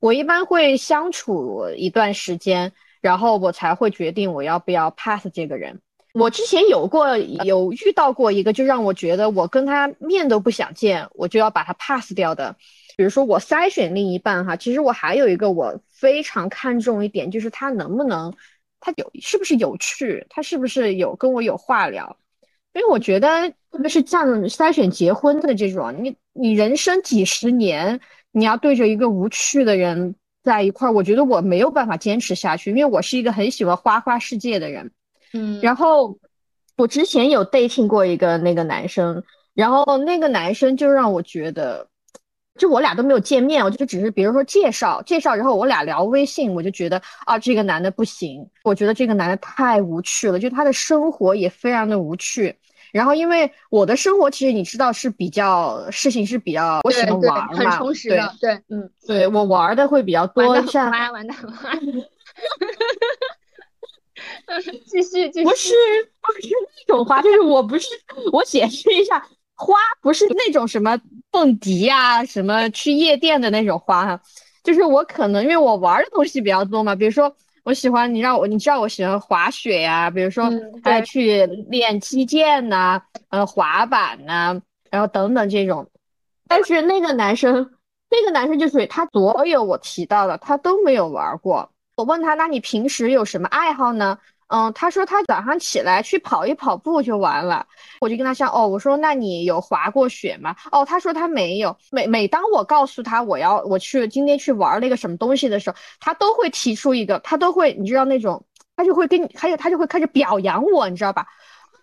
[0.00, 2.72] 我一般会相处一段时间。
[3.04, 5.82] 然后我才会决定我要不要 pass 这个人。
[6.14, 12.54] 我之前有过有遇到过一个，就让我觉得我跟他面都不想见，我就要把他 pass 掉的。
[12.96, 18.32] 比如说我筛选另一半哈，其实我还有一个我非常看重一点，就是他能不能，
[18.78, 22.16] 他有是不是有趣，他是不是有跟我有话聊。
[22.74, 28.00] 因为我觉得特别是像筛选结婚的这种，你你人生几十年，
[28.30, 30.14] 你要对着一个无趣的人。
[30.44, 34.90] 在一块儿，我觉得我没有办法坚持下去，因为我是一个很喜欢花花世界的人。
[35.34, 36.16] 嗯，然后
[36.78, 41.86] 我之前有 dating 过一个那个男生，然后那个男生就让我觉得，
[42.58, 52.56] 就我俩都没有见面，我就只是比如说介绍介绍，然后我俩聊微信，我就觉得啊，这个男的不行，我觉得这个男的太无趣了，就他的生活也非常的无趣。
[52.92, 61.72] 然后，因为我的生活其实你知道是比较事情是比较，我喜欢玩嘛，很充实的，对，嗯，对我玩的会比较多，像玩的很花，
[64.86, 65.74] 继续继续，不是
[66.20, 66.48] 不是
[66.86, 67.88] 那种花，就是我不是
[68.32, 69.18] 我解释一下，
[69.56, 70.98] 花不是那种什么
[71.30, 74.20] 蹦迪啊，什么去夜店的那种花哈，
[74.62, 77.34] 就是我可能因为我玩的东西比较多嘛，比如说。
[77.64, 80.52] 我喜欢你让我，你知道我喜欢滑雪呀，比如说
[80.82, 85.90] 还去练击剑呐，呃，滑板呐，然后等等这种。
[86.46, 87.70] 但是那个男生，
[88.10, 91.70] 那个男生就是他所有我提到的他都没有玩过。
[91.96, 94.18] 我问他，那你平时有什么爱好呢？
[94.54, 97.66] 嗯，他说他早上起来去跑一跑步就完了。
[98.00, 100.54] 我就跟他说，哦，我说那你有滑过雪吗？
[100.70, 101.76] 哦，他说他没有。
[101.90, 108.44] 每每当我告诉他我要我去今天去玩那个什么东西的时候，他都会提出一个，他都会你知道那种，
[108.76, 111.26] 他就会跟你，还有他就会开始表扬我，你知道吧？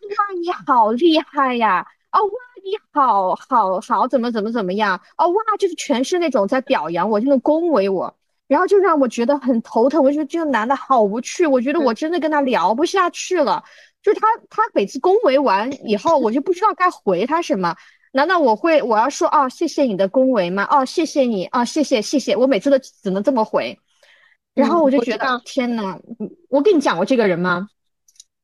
[0.09, 1.85] 哇，你好厉害呀！
[2.13, 2.31] 哦，哇，
[2.63, 4.97] 你好好好，怎么怎么怎么样？
[5.17, 8.15] 哦，哇，就是全是那种在表扬我，就能恭维我。
[8.51, 13.63] 然后就让我觉得很头疼，我觉得这个男的好无趣，我觉得我真的跟他聊不下去了。
[14.01, 17.73] 就是他，他每次恭维完以后，我就不知道该回他什么。
[18.11, 20.67] 难道我会我要说哦，谢谢你的恭维吗？
[20.69, 22.35] 哦，谢谢你啊，谢谢谢谢。
[22.35, 23.79] 我每次都只能这么回。
[24.53, 25.97] 然后我就觉得天呐，
[26.49, 27.69] 我跟你讲过这个人吗？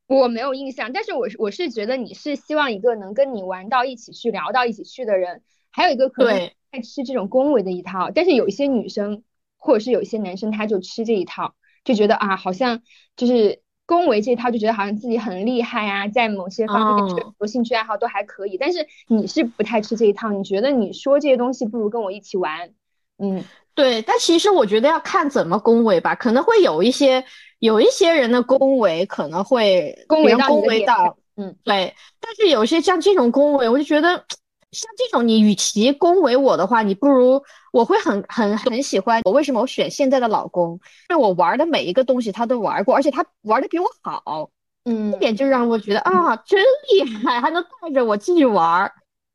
[0.07, 5.41] 我没有印象，但是我是我是觉得你是希望一个能跟你玩到一起去、聊到一起去的人。
[5.69, 9.21] 还有一个可能爱吃这种恭维的一套，但是有一些女生。
[9.57, 12.81] 或者是有一些男生他就吃这一套，就觉得啊，好像
[13.15, 18.57] 就是恭维这一套，就觉得好像自己很厉害啊，在某些方面有兴趣爱好都还可以。
[18.57, 22.71] 但是你是不太吃这一套，你觉得你说这些东西不如跟我一起玩，
[23.17, 23.43] 嗯，
[23.73, 24.01] 对。
[24.01, 27.23] 但其实我觉得要看怎么恭维吧，可能会有一些
[27.59, 31.93] 有一些人的恭维可能会恭维到恭维到，嗯，对。
[32.19, 34.23] 但是有些像这种恭维，我就觉得。
[34.71, 39.31] 像这种，你与其恭维我的话，你不如我会很很很喜欢我。
[39.31, 40.79] 为什么我选现在的老公？
[41.09, 44.49] 因为我玩的每一个东西他都玩过，而且他玩的比我好。
[44.83, 48.91] 嗯，这点就让我觉得啊，真厉害，还能带着我继续玩。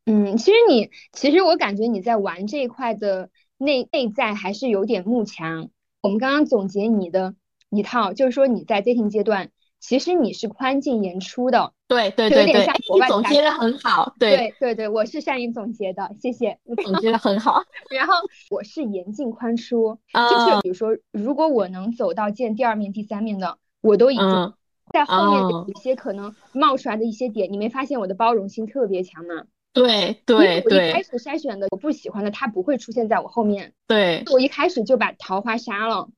[0.06, 5.70] 嗯，其实你，其实我感觉你在玩这一块的内内在还是有点慕强。
[6.02, 7.34] 我们刚刚总结你的
[7.70, 9.50] 一套，就是说你在 dating 阶段。
[9.82, 17.64] 其实你是宽进严出的，对对对对，你总结的很好，对对对，我是善于总结的，谢谢，你总结的很好。
[17.90, 18.14] 然后
[18.48, 24.54] 我是严进宽出，就是比如说，如果我能走到见第二面、第三面的，我都已经
[24.92, 29.46] 在后面有一些可能冒出来的一些点，你没发现我的包容性特别强吗？
[29.72, 33.72] 对对对，我一开始筛选的我不喜欢的，他不会出现在我后面。
[33.87, 36.11] 对，我一开始就把桃花杀了，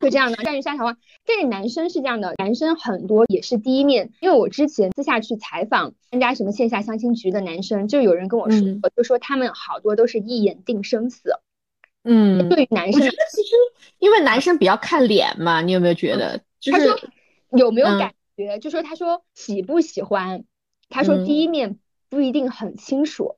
[0.00, 0.42] 就这样的。
[0.42, 0.96] 善于杀桃花，
[1.26, 8.60] 但是男生是这样的，男生很多也是第一面，因为我之前私下去采访参加什么线下相亲局的男生，就有人跟我说，
[8.96, 11.30] 就说他们好多都是一眼定生死。
[12.04, 13.54] 嗯，对于男生，其实
[13.98, 16.40] 因为男生比较看脸嘛，你有没有觉得？
[16.72, 16.98] 他说
[17.50, 18.58] 有没有感觉？
[18.58, 20.44] 就说他说喜不喜欢？
[20.88, 21.78] 他说第一面。
[22.08, 23.36] 不一定很清楚，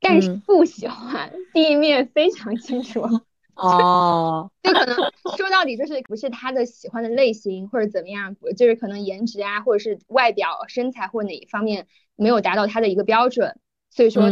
[0.00, 3.02] 但是不喜欢第一面非常清楚
[3.54, 4.96] 哦，就可能
[5.36, 13.58] 说到底就是不是他的喜欢的类型或者怎么样，就是可能颜值啊或者是外表身材或哪一方面没有达到他的一个标准，
[13.90, 14.30] 所以说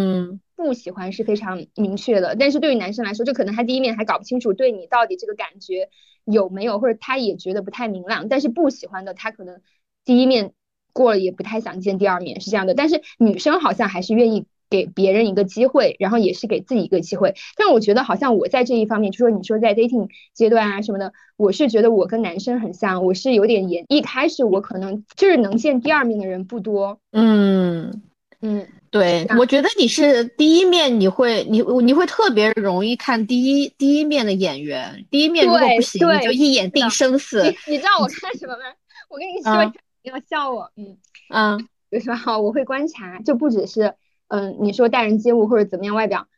[0.54, 2.36] 不喜欢是非常明确的。
[2.36, 5.90] 但是对于男生来说，就可能他第一面还搞不清楚对你到底这个感觉
[6.24, 9.60] 有没有，或者他也觉得不太明朗，但是不喜欢的他可能
[10.04, 10.52] 第一面。
[10.96, 12.72] 过了也不太想见第二面，是这样的。
[12.72, 17.34] 但是女生好像还是愿意给别人一个机会，然后也是给自己一个机会。
[17.54, 23.84] 但我觉得好像我在这一方面，就说你说在 dating 阶段啊什么的，我是觉得我跟男生很像，我是有点严。
[23.88, 26.98] 一开始我可能就是能见第二面的人不多。
[27.12, 28.02] 嗯
[28.40, 37.42] 嗯，对，我觉得你是第一面，你会你你会特别容易看第一第一面的演员，第一面如果不行，你就一眼定生死。
[37.68, 38.64] 你知道我看什么吗？
[39.10, 39.72] 我跟你说。
[40.06, 40.98] 要笑我，嗯
[41.30, 41.58] 嗯，
[41.90, 43.94] 比如说好， 我会观察，就不只是
[44.28, 46.28] 嗯，你说待人接物或者怎么样外表，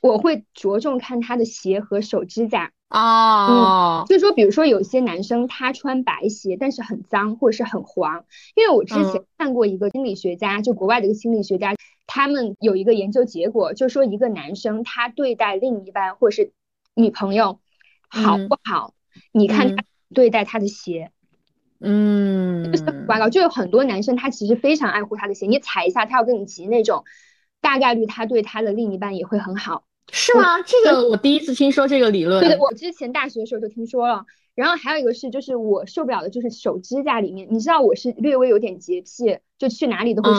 [0.00, 2.72] 我会着重看他的鞋和手指甲。
[2.88, 8.24] 啊，嗯，就说比如说有些男生他穿白鞋，但是很脏或者是很黄，
[8.56, 16.52] 因为我之前看过一个心理学家，就国外的一个心理学家，他们有一个研究结果，就说一个男生他对待另一半或者是
[16.94, 17.60] 女朋友
[18.08, 18.94] 好不好，
[19.30, 21.12] 你看他对待他的鞋。
[21.80, 22.72] 嗯，
[23.30, 27.04] 就有很多男生他其实非常爱护他的鞋，你踩一下他要跟你急那种，
[27.60, 30.60] 大概率他对他的另一半也会很好，是吗？
[30.62, 32.40] 这个我第一次听说这个理论。
[32.44, 34.24] 对，我之前大学的时候就听说了。
[34.54, 40.30] 然后还有一个是，就是我受不了的就是手指甲里面，你知道我是略微有点洁癖，就去哪里都会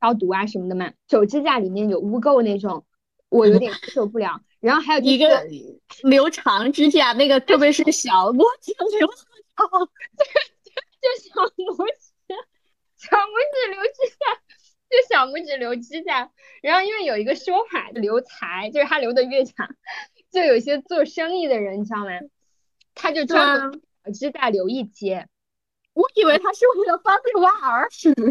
[0.00, 0.92] 消毒啊什么的嘛。
[1.08, 2.84] 手指甲里面有污垢那种，
[3.30, 4.42] 我有点受不了。
[4.60, 5.46] 然后还有一个
[6.02, 9.88] 留长指甲，那个特别是小拇指留长。
[11.02, 12.12] 就小拇指，
[12.96, 14.24] 小拇指留指甲，
[14.88, 16.30] 就小拇指留指甲。
[16.62, 19.68] 然后因为有一个说法，留财就是他留的越长，
[20.30, 22.12] 就有些做生意的人，你知道吗？
[22.94, 23.82] 他就专门
[24.14, 25.26] 指甲留一截。
[25.94, 28.14] 我以为他是为了方便挖耳屎。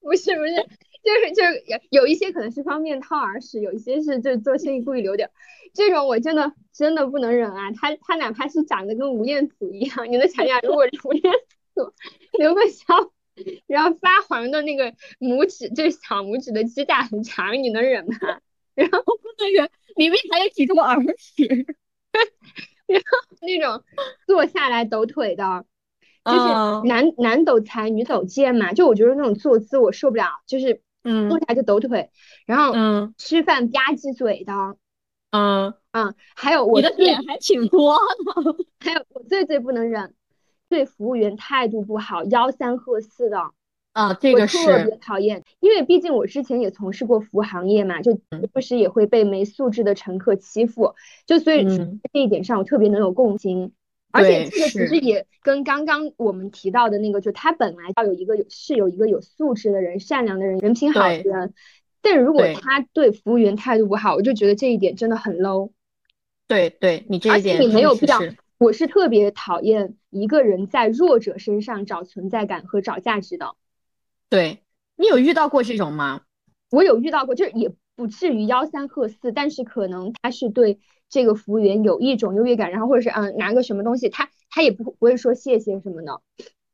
[0.00, 0.54] 不是不是，
[1.02, 5.30] 就是就是有有一些可能是方便掏耳屎，有一些是就是做生意故意留点。
[5.72, 7.70] 这种我真的真的不能忍啊！
[7.72, 11.32] 他他哪怕是长得跟吴彦祖一样，你能想象如果吴彦
[11.74, 11.92] 祖
[12.38, 12.84] 留个小，
[13.66, 18.16] 然后发黄的那个拇指，就是小拇指的指甲很长，你能忍吗？
[18.74, 19.02] 然后
[19.38, 21.44] 那个里面还有几坨耳屎，
[22.86, 23.84] 然后那种
[24.26, 25.64] 坐下来抖腿的。
[26.24, 26.38] 就是
[26.86, 28.72] 男男抖财，女抖贱嘛。
[28.72, 32.10] 就我觉得那种坐姿我受不了，就是嗯坐下来就抖腿，
[32.46, 34.52] 然后嗯吃饭吧唧嘴的，
[35.32, 38.56] 嗯嗯，还有我的点还挺多的。
[38.80, 40.14] 还有我最最不能忍，
[40.68, 43.50] 对服务员态度不好，吆三喝四的
[43.92, 45.42] 啊，这个是特别讨厌。
[45.60, 50.94] 因为毕竟我之前也从事过服务行业嘛，就时不时也会被没素质的乘客欺负，
[51.26, 53.72] 就所以这一点上我特别能有共情。
[54.14, 61.54] 而且这个其实也跟刚刚我们提到的那个，就他本来要有一个有是有一个有素质的人、善良的人、人品好的人，
[62.02, 65.70] 但如果他对服务员态度不好，我就觉得这一点真的很 low。
[66.48, 68.18] 对对，你这一点你没有必要，
[68.58, 73.54] 我是特别讨厌一个人在弱者身上找存在感和找价值的。
[74.28, 74.58] 对
[74.96, 76.22] 你有遇到过这种吗？
[76.70, 86.20] 我有遇到过，就是也不至于吆三喝四，但是可能他是对这个服务员有一种优越感，然后或者是嗯拿个什么东西，他他也不不会说谢谢什么的。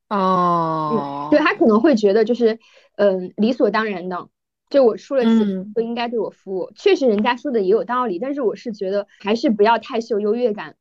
[0.09, 2.59] 哦，对他可能会觉得就是
[2.97, 4.29] 嗯理所当然的。
[4.71, 10.77] 就我出了钱不应该对我服务，确实人家说的也有道理，但是我是觉得还是不要太秀优越感。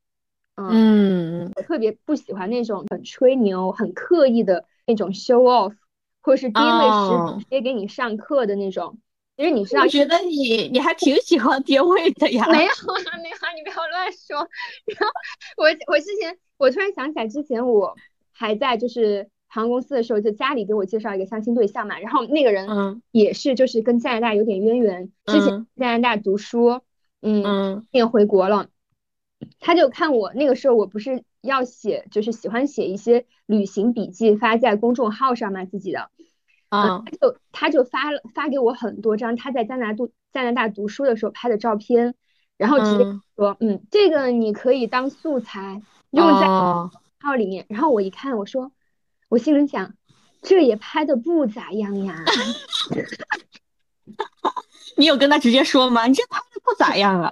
[0.56, 5.74] 嗯，我特别不喜欢那种很吹牛、很刻意的那种 show off，
[6.20, 8.98] 或者是低位时直接给你上课的那种。
[9.36, 12.44] 其实你知道，我觉得你你还挺喜欢跌位的呀。
[12.50, 14.36] 没有啊， 没有啊，你不要乱说。
[14.98, 15.06] 然后
[15.56, 17.94] 我我之前我突然想起来，之前我
[18.32, 19.30] 还在就是。
[19.50, 26.82] 航空公司的时候，就家里给我介绍一个相亲对象嘛，然后那个人也是就是跟加拿大有点渊源，之前加拿大读书，
[27.22, 28.68] 嗯，也回国了，
[29.58, 36.10] 他就看我那个时候我不是要写，就是喜欢写一些旅行笔记发在公众号上嘛自己的，
[36.68, 42.14] 啊，他就他就发了发给我很多张他在加拿大读加拿大读书的时候拍的照片，
[42.58, 45.80] 然后直接说，嗯，这个你可以当素材
[46.10, 46.46] 用在
[47.20, 48.70] 号里面，然后我一看我说。
[49.28, 49.94] 我心里想，
[50.42, 52.24] 这也拍的不咋样呀。
[54.96, 56.06] 你有跟他直接说吗？
[56.06, 57.30] 你这拍的不咋样啊？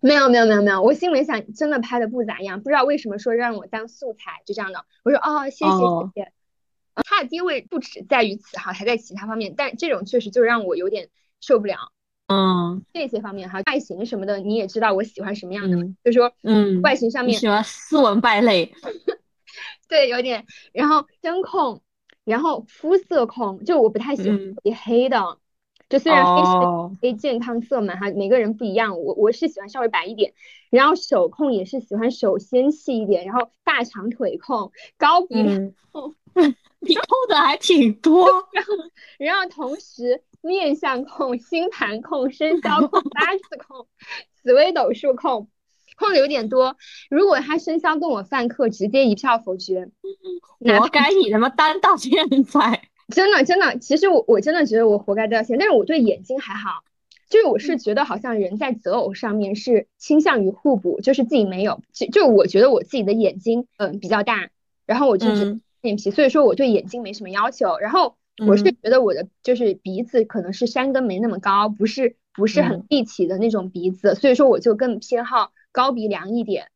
[0.00, 4.84] 没有没有没有没有，我心里想，真的拍的不咋样，不知道为什么说让我当素材，就这样的。
[5.04, 6.32] 我说哦，谢谢谢谢。
[7.04, 11.08] 他的地位不止在于此哈，还在其他方面，但这种确实就让我有点
[11.40, 11.92] 受不了。
[12.26, 18.74] 嗯，这些方面哈，外形什么的你也知道我喜欢什么样的，就说嗯，外形上面喜欢斯文败类。
[19.90, 21.82] 对，有点，然后针控，
[22.24, 25.38] 然后肤色控，就我不太喜欢特别黑的，
[25.88, 26.56] 就虽然黑是
[27.02, 30.32] 黑健康色嘛，哈，每个人不一样，我我是喜欢稍微白一点，
[30.70, 35.58] 然后手控也是喜欢手纤细一点，然后大长腿控，高鼻梁
[35.90, 36.14] 控，
[36.78, 38.74] 你控的还挺多， 然后
[39.18, 43.88] 然后同时面相控、星盘控、生肖控、 八字控、
[44.42, 45.48] 紫微斗数控。
[46.00, 46.76] 控的有点多，
[47.10, 49.90] 如果他生肖跟我犯克，直接一票否决。
[50.58, 52.10] 活该你他妈单到现
[52.44, 52.82] 在，
[53.14, 56.82] 真的真的，其实我我真的觉得我活该掉线，但是我对眼睛还好，
[57.28, 64.48] 就是我是觉得好像人在择偶上面是倾向于互补，就是自己没有，就就我觉得我自己的眼睛嗯比较大，
[64.86, 75.52] 然后我就是眼皮，所以说我对眼睛没什么要求，然后我是觉得我的就是鼻子可能是山根没那么高，不是不是很立体的那种鼻子，所以说我就更偏好。
[75.72, 76.68] 高鼻梁一点，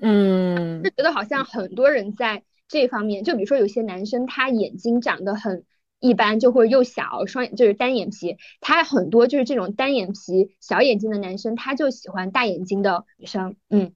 [0.00, 5.64] 嗯，就觉得好像很多人在这方面，就比如说有些男生他眼睛长得很
[6.00, 13.56] 一般，就会又小，双眼就是单眼皮，他很多就是这种单眼皮小眼睛的男生，他就喜欢大眼睛的女生。
[13.70, 13.92] 嗯，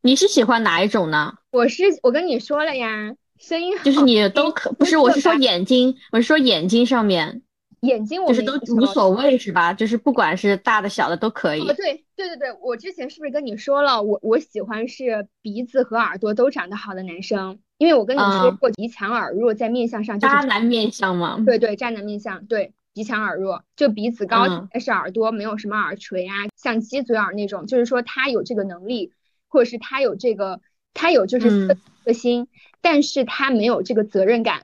[0.00, 1.34] 你是喜欢哪一种呢？
[1.52, 7.42] 我是我跟你说了呀，声音就是你都可不是，我是说眼睛，我是说眼睛上面。
[7.84, 9.72] 眼睛我就是都无所谓是吧？
[9.72, 11.60] 就是不管是大的小的都可以。
[11.60, 21.42] 哦，对对对对，我之前是不是跟你说了，我我喜欢是鼻子和耳朵都长得好的男生，因为我跟你说过，鼻强耳弱在面相上就是渣男面相嘛。
[21.44, 29.12] 对对，渣男面相，对鼻强耳弱，就鼻子高，但是耳朵没有什么耳垂啊，像鸡嘴耳那种，就是说他有这个能力，
[29.48, 30.60] 或者是他有这个，
[30.94, 32.48] 他有就是色心，
[32.80, 34.62] 但是他没有这个责任感。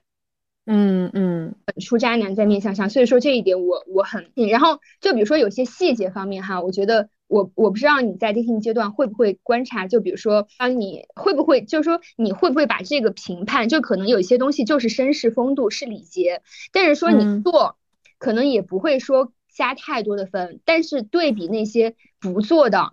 [0.67, 16.43] 嗯嗯，出渣男在面相上，所以说这一点我我很，然后就比如说有些细节方面哈，我觉得我我不知道你在 dating 阶段会不会观察，就比如说当你会不会就是说你会不会把这个评判，就可能有一些东西就是绅士风度是礼节，
[16.73, 17.77] 但是说你做
[18.19, 22.93] 可能也不会说加太多的分，但是对比那些不做的，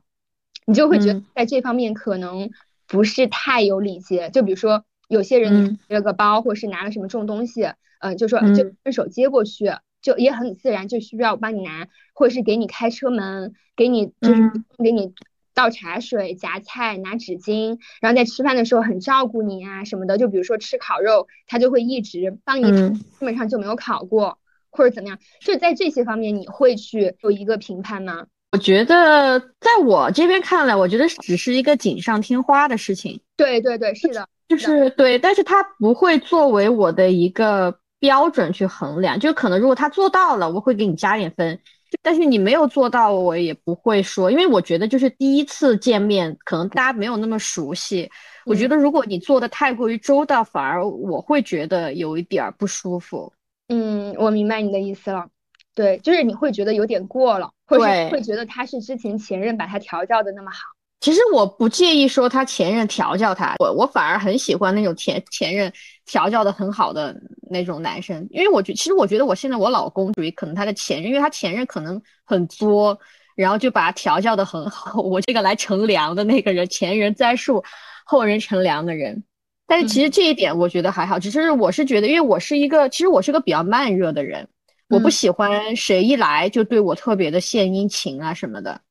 [0.65, 1.22] 你就会觉得。
[1.36, 2.49] 在这方面可能
[2.88, 4.84] 不是太有礼节，就比如说。
[5.08, 14.51] 有些人提了个包，或者是拿了什么重东西，嗯，就说就顺手接过去，就也很自然，就需要我帮你拿，或者是给你开车门，给你就是
[14.84, 15.14] 给你
[15.53, 20.18] 倒茶水、夹菜、拿纸巾，然后在吃饭的时候很照顾你啊什么的。
[20.18, 24.38] 就比如说吃烤肉，他就会一直帮你，基本上就没有烤过，
[24.70, 25.18] 或者怎么样。
[25.41, 28.28] 就在这些方面，你会去有一个评判吗？
[28.51, 33.20] 我觉得在我这边看来，我觉得只是一个锦上添花的事情。
[33.36, 34.28] 对对对，是的。
[34.48, 41.60] 就是对，但是他不会作为我的一个标准去衡量，就可能如果他做到了，我会给你加点分，
[42.02, 48.10] 但是你没有做到，我也不会说，因为我觉得就是第一次见面，可能大家没有那么熟悉，
[48.45, 53.34] 我觉得如果你做的太过于周到，反而我会觉得有一点不舒服。
[53.68, 55.28] 嗯，我明白你的意思了，
[55.76, 60.76] 对，就是你会觉得有点过了，或者会觉得他是之前前任把他调教的那么好。
[61.00, 65.72] 其实我不介意说他前任调教他，我我反而很喜欢那种前前任
[66.06, 67.16] 调教的很好的
[67.50, 73.00] 那种男生，因为我觉其实我觉得我现在我老公属于可能他的前任，因为他前任可能很作，
[73.36, 77.64] 然后就把他调教的很好，我这个来乘凉的那个人，前人栽树，
[78.04, 79.24] 后人乘凉的人。
[79.68, 84.48] 但是其实这一点我觉得还好，只是我是觉得，因为我是一个其实我是个比较慢热的人，
[84.89, 88.82] 我不喜欢谁一来就对我特别的献殷勤啊什么的。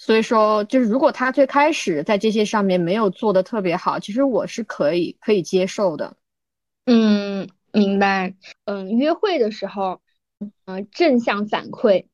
[0.00, 6.16] 所以说，就是如果他最开始在这些上面没有做的特别好，其实我是可以可以接受的。
[6.86, 8.34] 嗯，明白。
[8.64, 10.00] 嗯，约会的时候，
[10.66, 12.06] 嗯，正向反馈。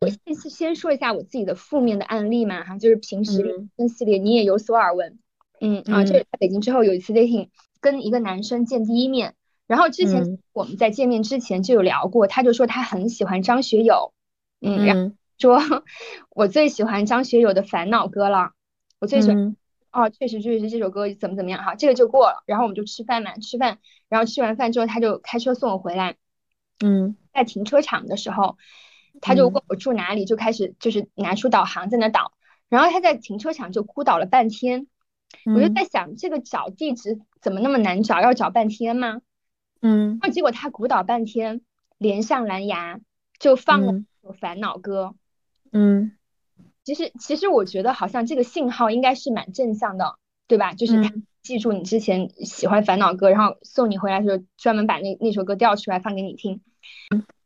[0.00, 5.18] 我先先说一下我自己的负面的案例嘛，哈，就是平时跟系列你也有所耳闻。
[5.60, 9.36] 嗯啊，这在北京之后有一次 dating，跟一个男生见第一面，
[9.68, 14.12] 然后之前我们在见面之前就有聊过，他就说他很喜欢张学友。
[14.60, 15.14] 嗯，然后。
[15.38, 15.84] 说，
[16.30, 18.52] 我最喜欢张学友的《烦恼歌》了。
[18.98, 19.56] 我最喜欢
[19.92, 22.42] 哦，确实确实这首歌怎么怎么样哈，这个就过了。
[22.46, 23.78] 然后我们就吃饭嘛，吃饭，
[24.08, 26.16] 然后吃完饭之后，他就开车送我回来。
[26.84, 28.58] 嗯，在停车场的时候，
[29.20, 32.32] 他就问我住哪里，就开始就是拿出导航在那导。
[32.68, 34.88] 然后他在停车场就哭导了半天，
[35.54, 39.20] 我就在想，这个找地址怎么那么难找，要找半天吗？
[39.80, 41.62] 嗯，然后结果他鼓捣半天，
[41.96, 43.00] 连上蓝牙
[43.38, 45.04] 就放了首《烦恼歌》。
[45.10, 45.14] 嗯，
[46.84, 50.16] 其实其实我觉得好像这个信号应该是蛮正向的，
[50.46, 50.72] 对吧？
[50.72, 51.12] 就是他
[51.42, 56.62] 记住你之前喜欢烦恼歌，然后送你回来的时候专门把那那首歌调出来放给你听，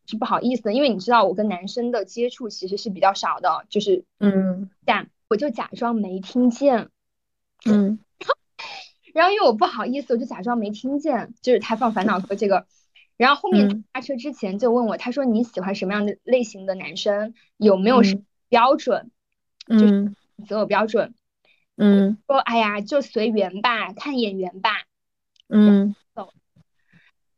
[0.06, 6.88] 是不好意思的，因为你知道我跟男生的接触其实是比较少的，就是嗯，但我就假装没听见，
[7.64, 7.98] 嗯，
[9.12, 12.66] 然后因为我不好意思，我就假装没听见，就是他放烦恼歌这个。
[13.22, 17.34] 然后后面下车之前就问我，他说你喜欢什么样的类型的男生？
[17.56, 19.12] 有没有什标准？
[19.68, 20.16] 嗯，
[20.48, 21.14] 择偶标准。
[21.76, 24.70] 嗯，说哎呀，就随缘吧，看眼缘吧。
[25.48, 25.94] 嗯。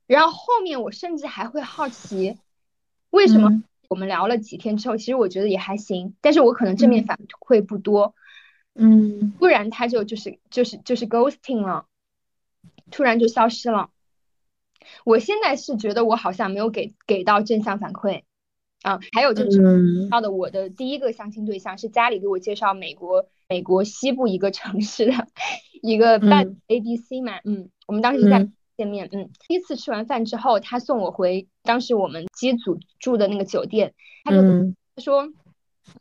[0.07, 2.39] 然后后面我甚至还会好奇，
[3.11, 8.15] 为什么我们聊了几天之后，其实我觉得也还行，但是我可能正面反馈不多。
[8.75, 9.33] 嗯。
[9.33, 11.85] 不然他就就是就是就是 ghosting 了，
[12.91, 13.91] 突然就消失了。
[15.05, 18.23] 我现在是觉得我好像没有给给到正向反馈，
[18.83, 25.13] 啊，还有就是到的我的第一个相亲对象是家里给我介绍美国美国西部一个城市的
[25.83, 34.43] 一个伴 A B C 嘛，嗯，我们当时在见面，嗯，第一次吃完饭之后，他送我回当时我们机组住的那个酒店，他就
[34.97, 35.29] 他说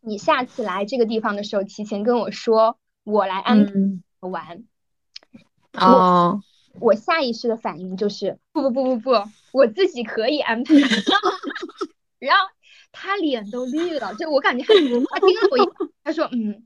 [0.01, 3.73] 你下次来这个地方的时候，提前跟我说，我来安排
[4.27, 4.63] 玩，
[5.73, 6.41] 哦。
[6.80, 9.11] 我下意识的反应就是不不不不不，
[9.51, 10.74] 我自己可以安排。
[12.19, 12.47] 然后
[12.91, 14.74] 他脸都绿了，就我感觉他
[15.19, 15.69] 盯了我一，
[16.03, 16.65] 他说嗯，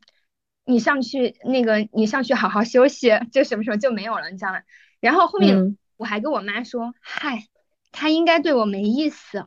[0.65, 4.61] 你上去那个你上去好好休息，就什么时候就没有了，你知道吗？
[4.99, 7.45] 然后后面我还跟我妈说，嗨，
[7.91, 9.45] 他应该对我没意思，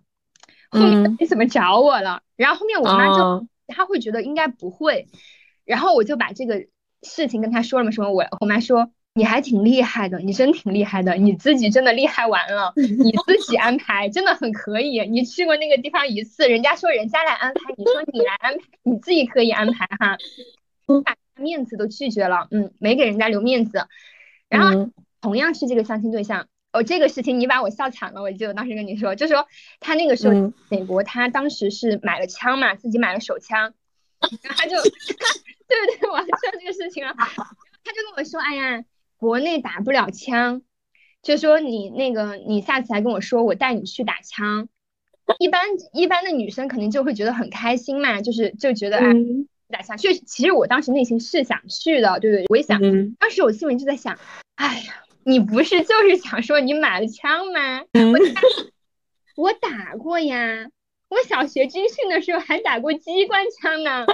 [0.71, 2.23] 后面没怎么找我了。
[2.37, 5.09] 然后后面我妈就她会觉得应该不会，
[5.65, 6.67] 然后我就把这个
[7.03, 8.91] 事情跟他说了嘛，什么我我妈说。
[9.21, 12.73] 你还挺厉害的，你真挺厉害的，你自己真的厉害完了，
[13.05, 15.07] 你自己安排真的很可以。
[15.07, 20.17] 你去过那个地方一次，人家说人家来安排，你说你来安排，你自己可以安排哈，
[21.05, 23.87] 把面子都拒绝了，嗯，没给人家留面子。
[24.49, 24.91] 然后
[25.21, 28.23] 同样是这个相亲对象，哦，这个事情你把我笑惨了。
[28.23, 29.47] 我记得当时跟你说，就说
[29.81, 33.75] 他那个时候美国，他当时是买了枪嘛，自己买了手枪，
[34.41, 34.77] 然后他就
[35.69, 36.11] 对不对？
[36.11, 38.83] 我还说这个事情了，他就跟我说，哎呀。
[39.21, 40.63] 国内打不了枪，
[41.23, 44.67] 就说你那个，你下次来跟我说，我带你去打枪。
[45.39, 45.63] 一般
[45.93, 49.13] 一般的女生肯定就会觉得很开心嘛，就是就觉得哎，
[49.69, 49.99] 打枪。
[49.99, 52.47] 确实，其实我当时内心是想去的，对不对？
[52.49, 52.81] 我也想。
[53.19, 54.19] 当时我心里就在想，
[54.57, 57.83] 哎呀，你不是就是想说你买了枪吗？
[57.93, 60.67] 我我打过呀，
[61.11, 64.07] 我小学军训的时候还打过机关枪呢。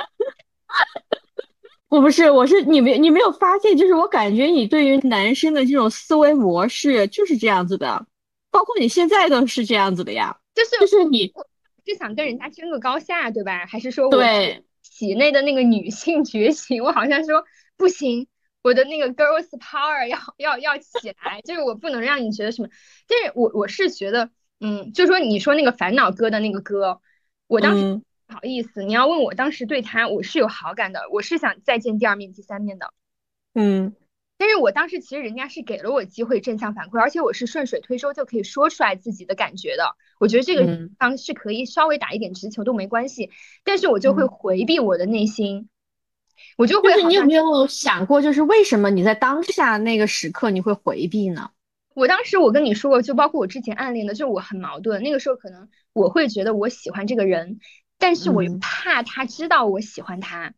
[1.88, 8.04] 我不是，我是你没你没有发现，就是我感觉你对于男生的这种思维模式就是这样子的，
[8.50, 11.32] 包括你现在都是这样子的呀，就是就是你
[11.84, 13.66] 就想跟人家争个高下，对吧？
[13.66, 16.82] 还是说对体内的那个女性觉醒？
[16.82, 17.44] 我好像说
[17.76, 18.26] 不行，
[18.62, 22.68] 我的那个 girls power 要要要起来，就是我不能让你觉得什么。
[23.06, 27.00] 但是我我是觉得，嗯，就说你说那个烦恼歌的那个歌，
[27.46, 28.02] 我当时。
[28.26, 32.92] 不好意思，你要问我当时对他，我是有好感的，我是想再见第二面、第三面的。
[33.54, 33.94] 嗯，
[34.36, 39.94] 但是我当时其实人家是给了我机会正向反馈，而且我是顺水推舟就可以说出来自己的感觉的。
[40.18, 43.30] 我觉得这个方是可以稍微打一点直球都没关系，
[43.64, 45.68] 但是我就会回避我的内心，
[46.56, 47.02] 我就会。
[47.04, 51.50] 你有没有想过，就是为什么你在当下那个时刻你会回避呢？
[51.94, 55.02] 我当时我跟你说过，就包括我之前暗恋的，就我很矛盾。
[55.02, 57.58] 那个时候可能我会觉得我喜欢这个人，
[57.98, 60.52] 但是我又怕他知道我喜欢他。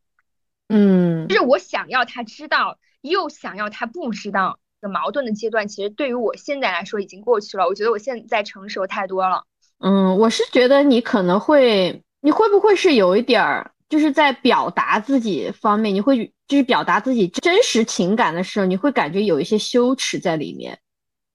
[0.69, 7.67] 嗯，就是我想要他知道，又想要他不知道的矛盾的阶段，其实对于我现在来说已经过去了。
[7.67, 9.45] 我觉得我现在成熟太多了。
[9.79, 20.79] 嗯，我是觉得你可能会，你会不会是有一点儿，就是在表达自己方面，你会就是表达自己真实情感的时候，你会感觉有一些羞耻在里面。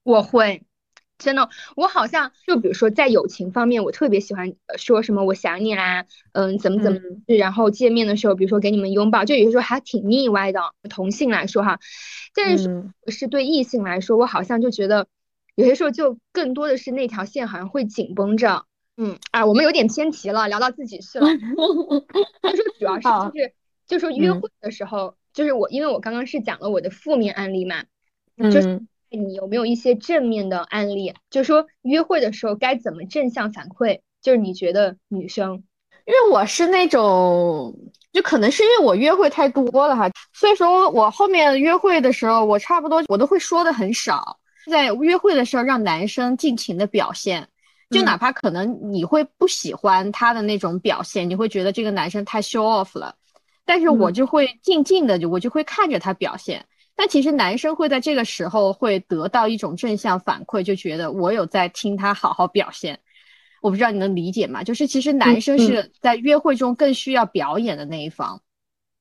[0.04, 0.62] 我会，
[1.20, 1.48] 真的，
[1.78, 10.60] 我好像就比如说在友情方面，我特别喜欢说什么我想你啦，嗯，怎么怎么，然后见面的时候，比如说给你们拥抱，就有些时候还挺腻歪的。
[10.90, 11.80] 同性来说哈，
[12.36, 15.08] 但是是对异性来说，我好像就觉得
[15.56, 18.66] 有些时候就更多的是那条线好像会紧绷着。
[18.98, 21.28] 嗯，啊，我们有点偏题了，聊到自己去了。
[22.44, 23.54] 就说主要是就是
[23.88, 27.86] 就说约会的时候，就是我因为我刚刚是讲了我的负面案例嘛，
[28.52, 28.82] 就是。
[29.18, 31.14] 你有没有一些正面的案例？
[31.30, 34.00] 就是说约会的时候该怎么正向反馈？
[34.22, 35.64] 就是你觉得女生，
[36.06, 37.76] 因为我是那种，
[38.12, 44.40] 就可能是因为我约会太多了哈，所以说我后面约会的时候，我差不多我都会说的很少，
[44.72, 47.48] 在约会的时候让男生尽情的表现，
[47.90, 53.16] 就哪怕可能你会不喜欢他的那种表现，你会觉得这个男生太 show off 了，
[53.66, 56.66] 但是我就会静静的，就我就会看着他表现。
[56.96, 63.00] 但其实男生会在这个时候会得到一种正向反馈，就觉得我有在听他好好表现。
[63.62, 64.64] 我不知道你能理解吗？
[64.64, 68.42] 就是其实男生是在约会中更需要表演的那一方。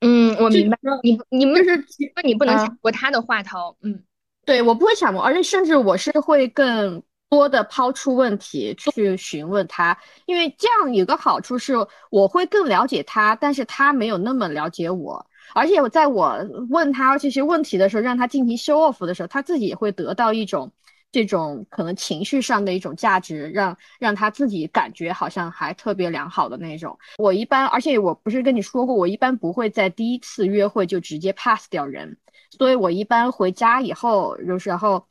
[0.01, 0.79] 嗯，我明白。
[1.03, 1.85] 你你们是
[2.25, 3.77] 你不能抢过他的话头。
[3.83, 4.03] 嗯，
[4.45, 11.75] 对我不会抢过，而且甚至我是会更多的抛出问题去询问他，因为这样有个好处是
[12.11, 15.27] 我会更了解他，但是他没有那么了解我。
[15.55, 16.39] 而且我在我
[16.71, 20.73] 问他这些问题的时候，让他进行 show off 的时候，他自己也会得到一种
[21.11, 26.99] 这种可能情绪上的一种价值，让让他自己感觉好像还特别良好的那种。
[27.19, 32.17] 我一般，而且我不是跟你说过，我一般不会在第一次约会就直接 pass 掉人，
[32.51, 35.07] 所以我一般回家以后，有时候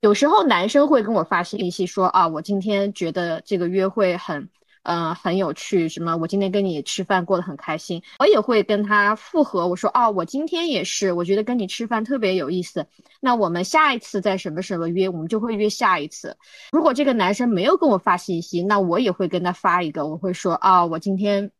[0.00, 4.48] 有时候男生会跟我发信息说啊，我今天觉得这个约会很。
[4.84, 5.88] 嗯，很有趣。
[5.88, 6.16] 什么？
[6.16, 8.02] 我今天跟你吃饭过得很开心。
[8.18, 9.66] 我也会跟他复合。
[9.66, 12.86] 我说，哦，我今天也是，我觉得跟你吃饭特别有意思。
[13.20, 15.08] 那我们下一次在什么什么约？
[15.08, 16.36] 我们就会约下一次。
[16.70, 20.06] 如果这个男生没有跟我发信息，那我也会跟他发一个。
[20.06, 21.50] 我会说，啊，我今天，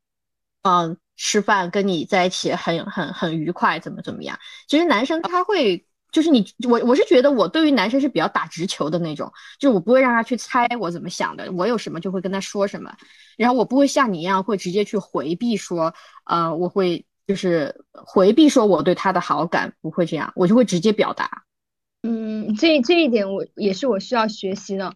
[0.62, 4.38] 嗯，吃饭跟你在一起很很很愉快，怎么怎么样？
[4.68, 5.86] 其实男生他会。
[6.14, 12.94] 就是你，我我是觉得我对于男生是比较打直球的那种，就是我不会让他去猜我怎么想的，我有什么就会跟他说什么，
[13.36, 15.92] 然后我不会像你一样会直接去回避说，
[16.26, 21.42] 呃，我会就是回避说我对他的好感，不会这样，我就会直接表达。
[22.04, 24.94] 嗯，这这一点我也是我需要学习的，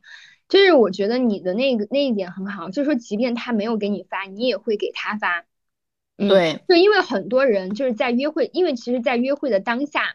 [0.49, 5.45] 就是我觉得你的那个那一点很好，就是说即便他没有给你发，你也会给他发。
[6.17, 10.15] 对，就因为很多人就是在约会，因为其实，在约会的当下。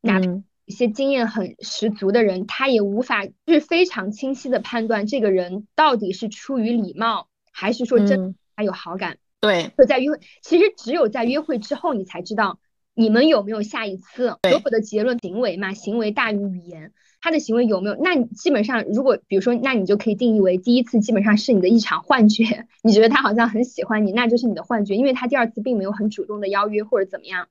[0.00, 9.18] 哪怕一些经验很十足的人，他也无法就是非常清晰的判断这个人到底是出于礼貌，还是说真他有好感。
[9.40, 12.60] 对，就在约会，其实只有在约会之后，你才知道
[12.94, 14.36] 你们有没有下一次。
[14.42, 16.92] 所有的结论，行为嘛，行为大于语言。
[17.22, 17.96] 他的行为有没有？
[18.00, 22.66] 那你基本上，如果比如说，那你就可以定义为第一次基本上是你的一场幻觉。
[22.82, 27.48] 你觉得他好像很喜欢你，那就是你的幻觉，因为他第二次并没有很主动的邀约或者怎么样。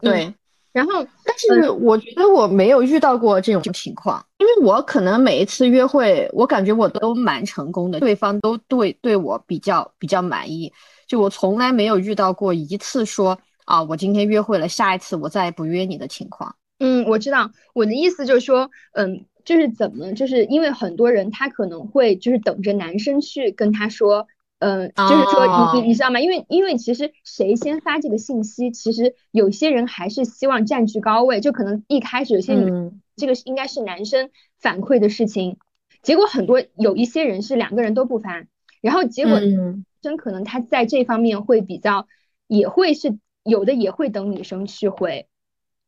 [0.00, 0.34] 对。
[0.72, 10.72] 然后，但是我觉得我没有遇到过这种情况，因为我可能每一次约会，我感觉我都蛮成功的，对方都对对我比较比较满意，
[11.08, 16.54] 就我从来没有遇到过一次说啊，我今天约会了，下一次我再也不约你的情况。
[16.78, 24.26] 嗯，我知道，我的意思就是说，嗯，就是怎么，就是因为很多人他可能会就是等着男生去跟他说。
[24.60, 26.20] 嗯，就是说你你你知道吗？
[26.20, 35.56] 因为因为其实谁先发这个信息，其实有些人还是希望占据高位，就可能一开始有些女这个应该是男生反馈的事情，
[36.02, 38.44] 结果很多有一些人是两个人都不发，
[38.82, 39.40] 然后结果
[40.02, 42.06] 真可能他在这方面会比较，
[42.46, 45.26] 也会是有的也会等女生去回，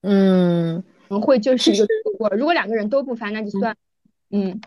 [0.01, 0.83] 嗯，
[1.20, 3.77] 会就是一个错过，如果两个人都不发，那就算，
[4.31, 4.62] 嗯。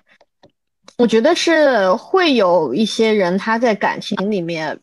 [0.98, 4.80] 我觉得是会有一些人，他在感情里面，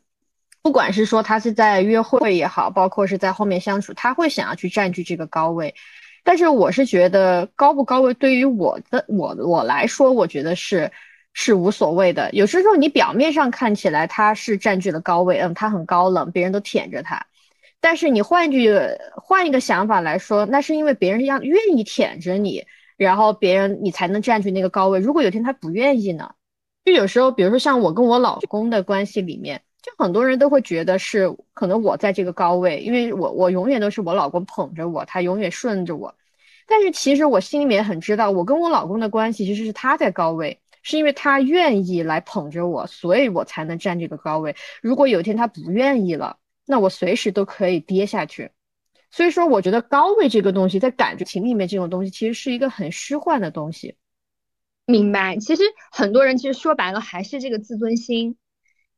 [0.60, 5.74] 不管是说他是在约会也好，包括是在后面相处，他会想要去占据这个高位。
[6.22, 10.92] 但是我是觉得高不高位对于我的我我来说，我觉得是
[11.32, 12.30] 是无所谓的。
[12.32, 17.26] 有时候你表面上看起来他是占据了高位，嗯，他很高冷，别人都舔着他，
[17.80, 18.78] 但是你换句
[19.16, 22.64] 换一个想法来说，那是因为别人要愿意舔着你，
[23.02, 24.98] 然后别人你才能占据那个高位。
[24.98, 26.30] 如果有天他不愿意呢？
[26.84, 36.14] 就有时候，比如说像我跟我老公的关系里面，就很多人都会觉得是可能我在这个高位，因为我我永远都是我老公捧着我，他永远顺着我。
[36.66, 44.56] 但是其实我心里面很知道，我跟我老公的关系其实是他在高位，是因为他愿意来捧着我，所以我才能占这个高位。
[44.80, 46.36] 如果有一天他不愿意了，
[46.66, 48.50] 那我随时都可以跌下去，
[49.12, 53.94] 所以说我觉得高位这个东西在感情里面这种东西其实是一个很虚幻的东西。
[54.86, 58.36] 明白，其实很多人其实说白了还是这个自尊心，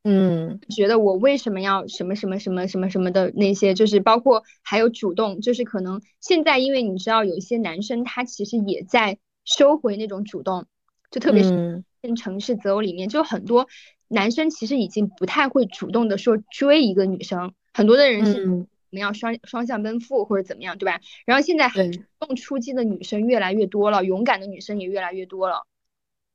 [0.03, 10.65] 嗯，觉得我为什么要什么什么什么什么什么的那些，就是包括还有主动，就是可能现在因为你知道有一些男生他其实也在收回那种主动，
[11.11, 13.67] 就特别是在城市择偶里面，就很多。
[14.07, 21.01] 男生其实已经不太会主动的说追一个女生，很多的人是我们要双双向奔赴或者怎么样，对吧？
[21.25, 25.67] 然后现在主动出击的女生越来越多了，勇敢的女生也越来越多了。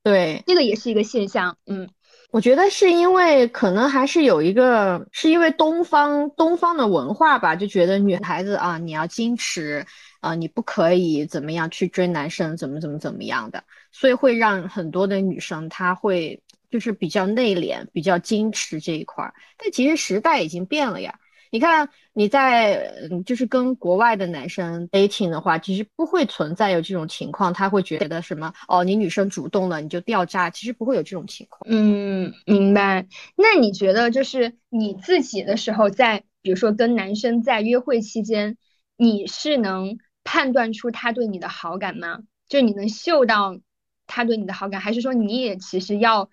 [0.03, 1.57] 对，这个也是一个现象。
[1.65, 1.89] 嗯，
[2.31, 9.87] 我觉得是因为可能还是有一个，是因为东方东方的文化吧，就觉得女孩子啊，你要矜持
[10.21, 16.43] 啊，你不可以怎么样去追男生，怎么怎么怎么样的，所以会让很多的女生她会。
[16.71, 21.19] 就是比较内敛、比较矜持这一块儿，但其实时代已经变了呀。
[21.51, 22.93] 你看你在
[23.27, 31.61] 就是跟国外的男生 dating 的话，其实不会存在有这种情况，他会觉得什么哦，你女生主动了你就掉渣，其实不会有这种情况。
[31.67, 33.07] 嗯，明白。
[33.37, 38.57] 那你觉得就是你自己的时候，在比如说跟男生在约会期间，
[38.97, 42.21] 你是能判断出他对你的好感吗？
[42.49, 43.59] 就你能嗅到
[44.07, 46.31] 他对你的好感，还是说你也其实要？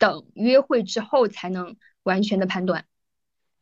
[0.00, 2.86] 等约会之后才能完全的判断。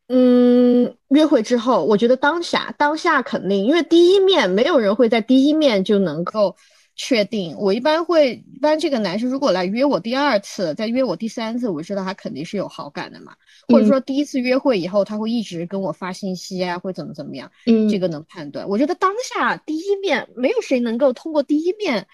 [0.08, 6.56] 嗯，约会之后，我觉得当下当下肯定，因为第一面没有人会在第一面就能够
[6.96, 7.54] 确定。
[7.58, 13.34] 我一般会，一般这个男生如果来约我第二次，再约我第三次，我知道他肯定是有好感的嘛。
[13.68, 17.52] 或者说第一次约会以后，他会一直跟我发信息啊，会怎么怎么样？
[17.66, 18.66] 嗯，这个能判断。
[18.66, 22.06] 我觉得当下第一面没有谁能够通过第一面，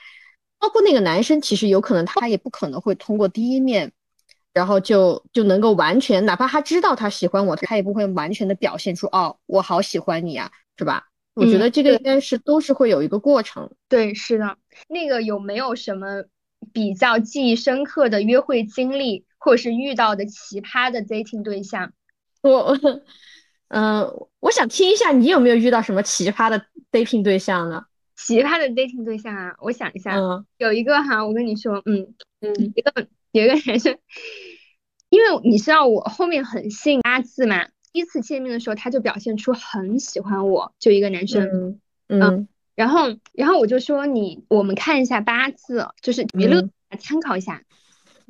[0.58, 3.92] 包括那个男生，其实有可能他也不可能会通过第一面。
[4.54, 11.08] 然后就就能够完全，哪怕他知道他喜欢我，他也不会完全的表现出哦，我好喜欢你啊，是吧？
[11.34, 13.68] 我觉得这个应该是都是会有一个过程。
[13.88, 14.56] 对，是的。
[14.88, 16.22] 那个有没有什么
[16.72, 21.92] 比较记忆深刻的约会经历，或者是遇到的奇葩的 dating 对象？
[22.40, 22.78] 我，
[23.68, 27.84] 嗯，我想听一下你有没有遇到什么奇葩的 dating 对象呢？
[28.14, 30.16] 奇葩的 dating 对象啊，我想一下，
[30.58, 32.92] 有一个哈，我跟你说，嗯嗯，一个。
[33.34, 33.98] 有一个男生，
[35.10, 46.68] 因为你知道我后面很信八字嘛，第一次见面的时候他就表现出很喜欢我，就一个男生，嗯，然后然后我就说你我们看一下八字，就是娱乐
[47.00, 47.62] 参考一下，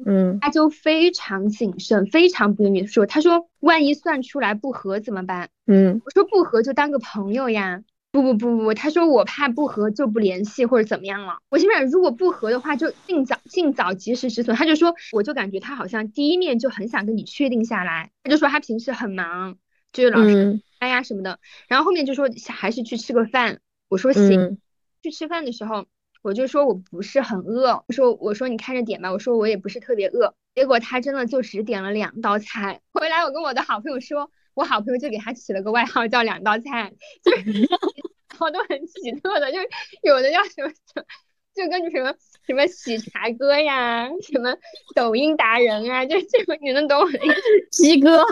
[0.07, 5.51] 嗯，他就非常谨慎，非常不愿意说，他说万一算出来不合怎么办？
[5.67, 7.83] 嗯，我说不合就当个朋友呀。
[8.15, 11.39] 不不不不，他说我怕不合就不联系或者怎么样了。
[11.49, 14.55] 我心想如果不合的话就尽早尽早及时止损。
[14.55, 18.13] 他就说我就感觉他好像第一面就很想跟你确定下来。
[18.23, 19.57] 他就说他平时很忙，
[19.93, 21.41] 就是老是哎呀什么的。
[21.67, 23.59] 然后后面就说还是去吃个饭。
[23.89, 24.59] 我说行。
[25.03, 25.87] 去吃饭的时候
[26.23, 27.83] 我就说我不是很饿。
[27.89, 29.11] 我说我说你看着点吧。
[29.11, 30.37] 我说我也不是特别饿。
[30.55, 32.81] 结果他真的就只点了两道菜。
[32.93, 34.31] 回来我跟我的好朋友说。
[34.55, 36.93] 我好朋友就给他起了个外号叫两道菜，
[37.23, 37.69] 就是
[38.39, 39.59] 好多很奇特的，就
[40.03, 40.71] 有的叫什么，
[41.55, 42.13] 就跟什么
[42.47, 44.57] 什么喜茶哥呀，什么
[44.95, 47.41] 抖音达人啊，就这个你能懂我的意思？
[47.71, 48.25] 鸡哥，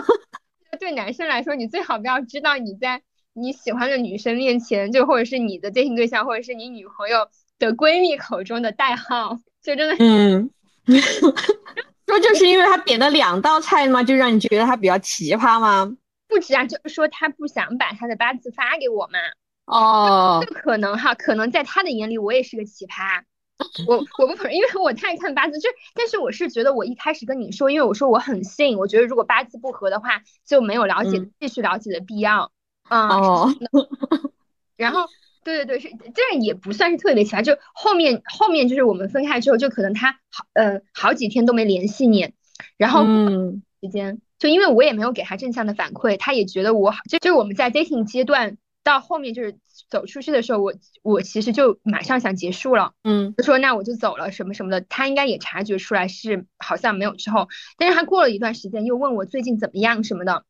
[0.79, 3.01] 对男生来说，你最好不要知道你在
[3.33, 7.27] 你喜欢的女生面前，就或者是你的对象对象，或者是你女朋友
[7.59, 10.49] 的闺蜜口中的代号，就真的嗯，
[12.07, 14.03] 说就是因为他点了两道菜吗？
[14.03, 15.95] 就让你觉得他比较奇葩吗？
[16.33, 19.19] 不止啊，就是说他不想把他的八字发给我嘛。
[19.65, 23.21] 哦，这可能哈，可能在他的眼里我也是个奇葩。
[23.87, 32.51] 我我不否认，因为我太看八字，就但是我是觉得我一开始跟你说，因为我说我很信，我觉得如果八字不合的话，就没有了解继续了解的必要。
[32.89, 33.53] 哦。
[34.75, 35.07] 然后，
[35.43, 42.33] 对对对，是这样也不算是特别奇葩，就后面后面就是我们分开之后，就可能他好呃好几天都没联系你，
[42.75, 44.19] 然后嗯时间。
[44.43, 49.57] 就因为我也没有给他正向的反馈，他也觉得我好，就就我们在 dating 阶段到后面就是
[49.89, 60.43] 走出去的时候，我我其实就马上想结束了，嗯，就说那我就走了什么什么的，他应该也察觉出来是好像没有之后，但是他过了一段时间又问我最近怎么样什么的，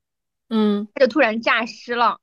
[0.50, 2.18] 嗯，他就突然诈尸了，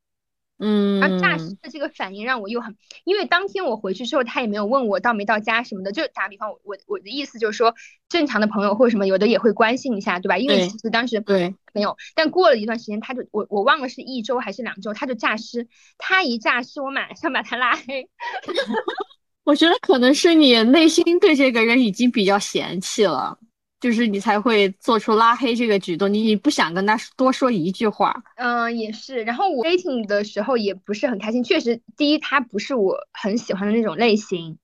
[0.60, 7.74] 嗯，然后诈尸的这个反应让我又很，因为当天我回去之后，他也没有问我到没到家什么的，就打比方，我我我的意思就是说，
[8.08, 10.38] 正常的朋友或者什么有的也会关心一下，对吧？
[10.38, 18.08] 因为其实当时对没有，但过了一段时间，他就我我忘了是一周还是两周，他就诈尸，他一诈尸，我马上把他拉黑。
[19.44, 23.38] 我觉得可能是你内心对这个人已经比较嫌弃了。
[23.80, 28.22] 就是你才会做出拉黑这个举动，你你不想跟他多说一句话。
[28.36, 29.22] 嗯，也是。
[29.24, 34.58] 然后我 dating 的时候也不是很开心，确实，第一他不是我很喜欢的那种类型，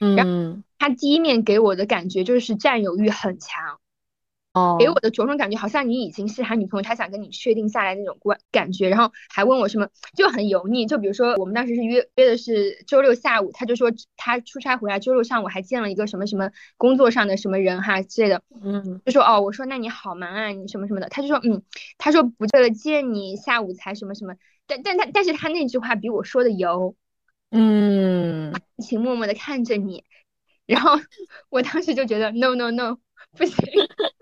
[0.00, 3.80] 嗯，他第一面给我的感觉就是占有欲很强。
[4.78, 10.84] 给我的着重感觉，好像你已经是他女朋友，他想跟你确定下来那种关感觉，然后还问我什么，就很油腻。
[10.86, 21.62] 就比如说，我们当时是约约的是周六下午，他就说他出差回来，周六上午还见了一个什么什么工作上的什么人哈之类的，嗯，就说哦，我说那你好忙啊，你什么什么的，他就说嗯，
[21.98, 24.34] 他说不对了，见你下午才什么什么，
[24.66, 26.96] 但但他但是他那句话比我说的油，
[27.50, 30.02] 嗯，情默默的看着你，
[30.66, 30.98] 然后
[31.48, 32.98] 我当时就觉得 no no no。
[33.36, 33.54] 不行，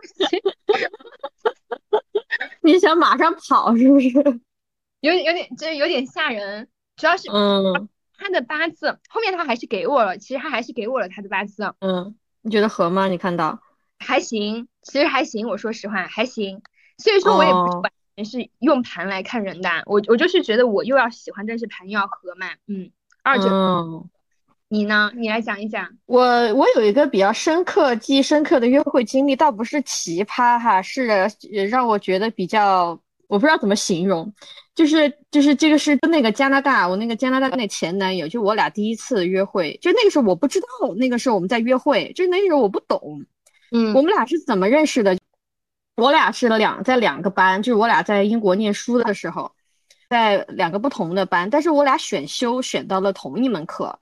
[2.63, 4.11] 你想马上跑是不是？
[5.01, 6.69] 有有点，就是有点吓人。
[6.97, 11.75] 主要是，嗯，他的八字后面他还是给我了，其实他还是给我了他的八字。
[11.81, 13.09] 嗯，你觉得合吗？
[13.09, 13.61] 你看到？
[13.99, 15.49] 还行，其实还行。
[15.49, 16.63] 我说实话，还行。
[16.99, 22.49] 所以说我也不是完全是用盘来看人的，我我就是觉得我又要喜欢，但是盘又要合嘛。
[22.67, 22.91] 嗯，
[23.23, 23.49] 二者。
[24.69, 25.13] 你呢？
[25.15, 25.89] 你来讲一讲。
[26.07, 26.23] 我
[26.55, 31.07] 我有一个比较深刻、记忆深刻的约会经历，倒不是奇葩哈，是
[31.71, 32.99] 让我觉得比较，
[33.29, 34.33] 我不知道怎么形容，
[34.75, 43.25] 就是就是这个是跟那个加拿大，我那个加拿大那前男友，就我俩第一次约会，就那个时候我不知道，那个时候我们在约会，就那个时候我不懂，
[43.71, 45.17] 嗯，我们俩是怎么认识的？
[45.95, 49.53] 我俩是两在两个班，就是我俩在英国念书的时候，
[50.11, 53.97] 在两个不同的班，但是我俩选修选到了同一门课。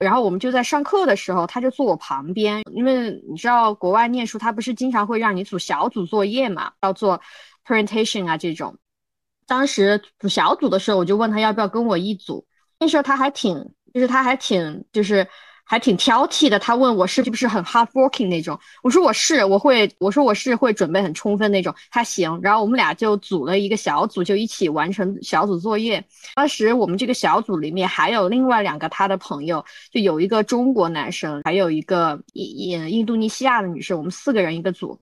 [0.00, 7.20] 然后我们就在上课的时候，他就坐我旁边，因为你知道国外念书，他不是经常会让你组小组作业嘛，要做
[7.64, 8.76] presentation 啊这种。
[9.46, 12.46] 当时组小组的时候，我就问他要不要跟我一组，
[12.78, 15.26] 那时候他还挺，就是他还挺，就是。
[15.68, 26.02] 还挺挑剔的，他问我是不是很 hard working 那种，我说我是，我会，我说我是会准备很充分那种，他行，然后我们俩就组了一个小组，就一起完成小组作业。
[26.34, 29.62] 当时我们这个小组里面还有另外两个他的朋友，
[29.92, 34.98] 就有一个中国男生，还有一个印印度尼西亚的女生，我们四个人一个组。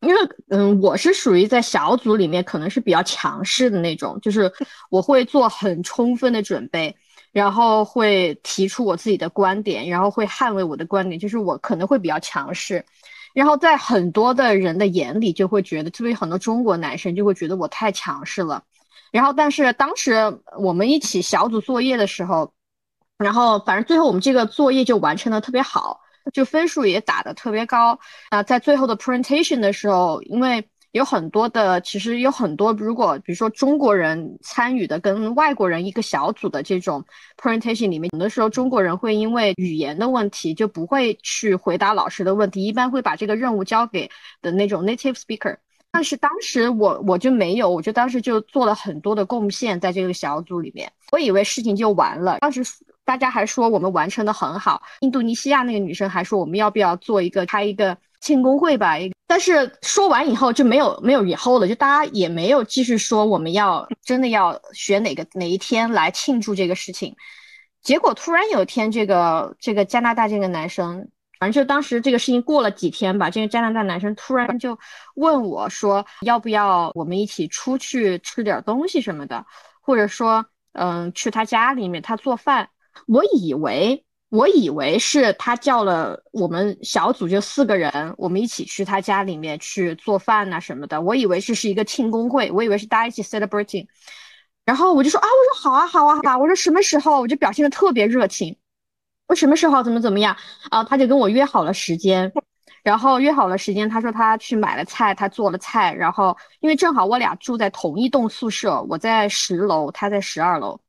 [0.00, 4.52] 因为嗯，我是属于在小组里面可能是比较强势的那种，就是
[4.90, 6.94] 我会做很充分的准备。
[7.34, 12.84] 然后会提出我自己的观点，然后会捍卫我的观点，就是我可能会比较强势，
[13.34, 18.62] 然后在很多的人的眼里就会觉得，特别很多中国男生就会觉得我太强势了。
[19.10, 20.14] 然后，但是当时
[20.56, 22.52] 我们一起小组作业的时候，
[23.18, 26.00] 然后反正最后我们这个作业就完成的特别好，
[26.32, 27.98] 就分数也打的特别高
[28.30, 28.44] 啊。
[28.44, 37.04] 在最后的 presentation 的时候，因为有很多的，其实有很多，如果比如说中国人参与的跟外国人一个小组的这种
[37.36, 44.08] presentation 里面，有的时候中国人会因为语言的问题就不会去回答老师的问题，一般会把这个任务交给
[44.40, 45.56] 的那种 native speaker。
[45.90, 52.38] 但是当时我我就没有，我就当时就做了很多的贡献在这个小组里面，我以为事情就完了。
[52.38, 52.62] 当时
[53.04, 57.98] 大家还说我们完成的很好，印度尼西亚那个女生还说我们要不要做一个开一个。
[58.24, 58.94] 庆功会吧，
[59.26, 67.14] 但是说完以后就没有没有以后了，就大家也没有继续说我们要真的要选哪个哪一天来庆祝这个事情。
[67.82, 71.06] 结果突然有一天，这个这个加拿大这个男生，
[71.38, 74.78] 反正就当时这个事情过了几天吧，这个加拿大男生突然就
[75.16, 79.44] 问我说，要不要我们一起出去吃点东西什么的，
[79.82, 82.70] 或者说嗯去他家里面他做饭。
[83.06, 84.02] 我以为。
[84.34, 91.00] 我以为是他叫了我们小组就四个人，我们一起去他家里面去做饭呐什么的。
[91.00, 93.86] 我以为这是一个庆功会，我以为是大家一起 celebrating。
[94.64, 96.36] 然后我就说啊，我说好啊，好啊，好啊。
[96.36, 97.20] 我说什么时候？
[97.20, 98.56] 我就表现的特别热情。
[99.28, 100.36] 我什么时候怎么怎么样
[100.70, 100.82] 啊？
[100.82, 102.32] 他就跟我约好了时间，
[102.82, 105.94] 然后约好了时间，他说他去买了菜，他做了菜。
[105.94, 110.80] 然后因为正好我俩住在同一栋宿舍，我在十楼，他在十二楼。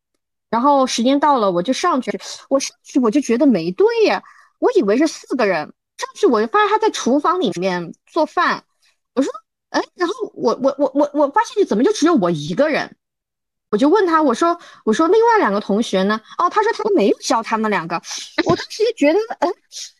[0.55, 2.17] 然后时间到了，我就上去。
[2.47, 4.23] 我上去我就觉得没对呀，
[4.59, 5.65] 我以为是四个人
[5.97, 8.63] 上去，我就发现他在厨房里面做饭。
[9.15, 9.29] 我说，
[9.71, 12.95] 哎，然后我我我我我发现你怎么就只有我一个人？
[13.72, 16.22] 我就问他，我说我说另外两个同学呢？
[16.38, 18.01] 哦，他说他都没有叫他们两个。
[18.45, 19.49] 我当时就觉得，哎，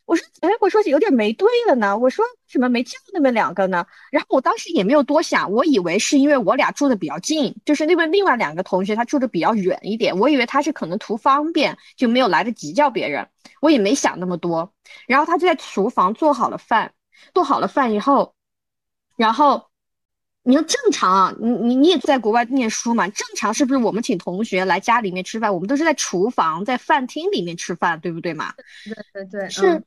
[0.06, 1.98] 我说，哎，我说有点没对了呢。
[1.98, 3.86] 我说怎么没叫那么两个呢？
[4.12, 13.28] 然后我当时也没有多想，我以为是因为我俩住的比较近，就是那边另外两个同学他住的比较远一点，我以为他是可能图方便，就没有来得及叫别人。
[13.60, 14.72] 我也没想那么多。
[15.08, 16.94] 然后他就在厨房做好了饭，
[17.34, 18.36] 做好了饭以后，
[19.18, 19.68] 然后。
[20.48, 23.08] 你说正常啊，你你你也在国外念书嘛？
[23.08, 28.54] 正常是不是我们请同学来家里面吃饭，我们都是在厨房、在饭厅里面吃饭，对不对嘛？
[28.86, 29.84] 对对对，是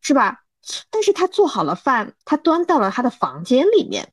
[0.00, 0.40] 是吧？
[0.90, 4.08] 但是他做好了饭，他端到了他的房间里面，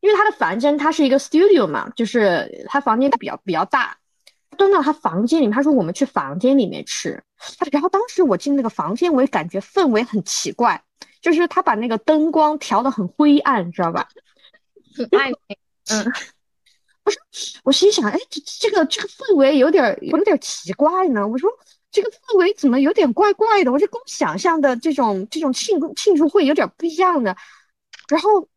[0.00, 3.96] 因为他的房间他是一个 studio 嘛，就是他房间比较比较大，
[4.56, 7.22] 端到他房间里面，他说我们去房间里面吃。
[7.58, 10.82] 他然后当时我进那个房间，我也感觉氛围很奇怪，
[11.22, 14.08] 就是他把那个灯光调的很灰暗，知道吧？
[15.12, 15.58] 暧昧，
[15.90, 16.04] 嗯，
[17.02, 17.18] 不是，
[17.64, 21.26] 我心想，哎，这这个这个氛围有点有点奇怪呢。
[21.26, 21.50] 我说
[21.90, 23.72] 这个氛围怎么有点怪怪的？
[23.72, 27.36] 我就跟我想象的这种这种庆祝庆祝会有点不一样的。
[28.08, 28.48] 然后，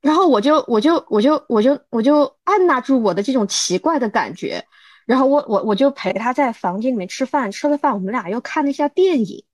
[0.00, 4.64] 然后我就我就我就我就我就按捺住我的这种奇怪的感觉。
[5.06, 9.44] 然后我我我就陪他在房间里面吃饭，吃了饭，我们俩又看了一下电影。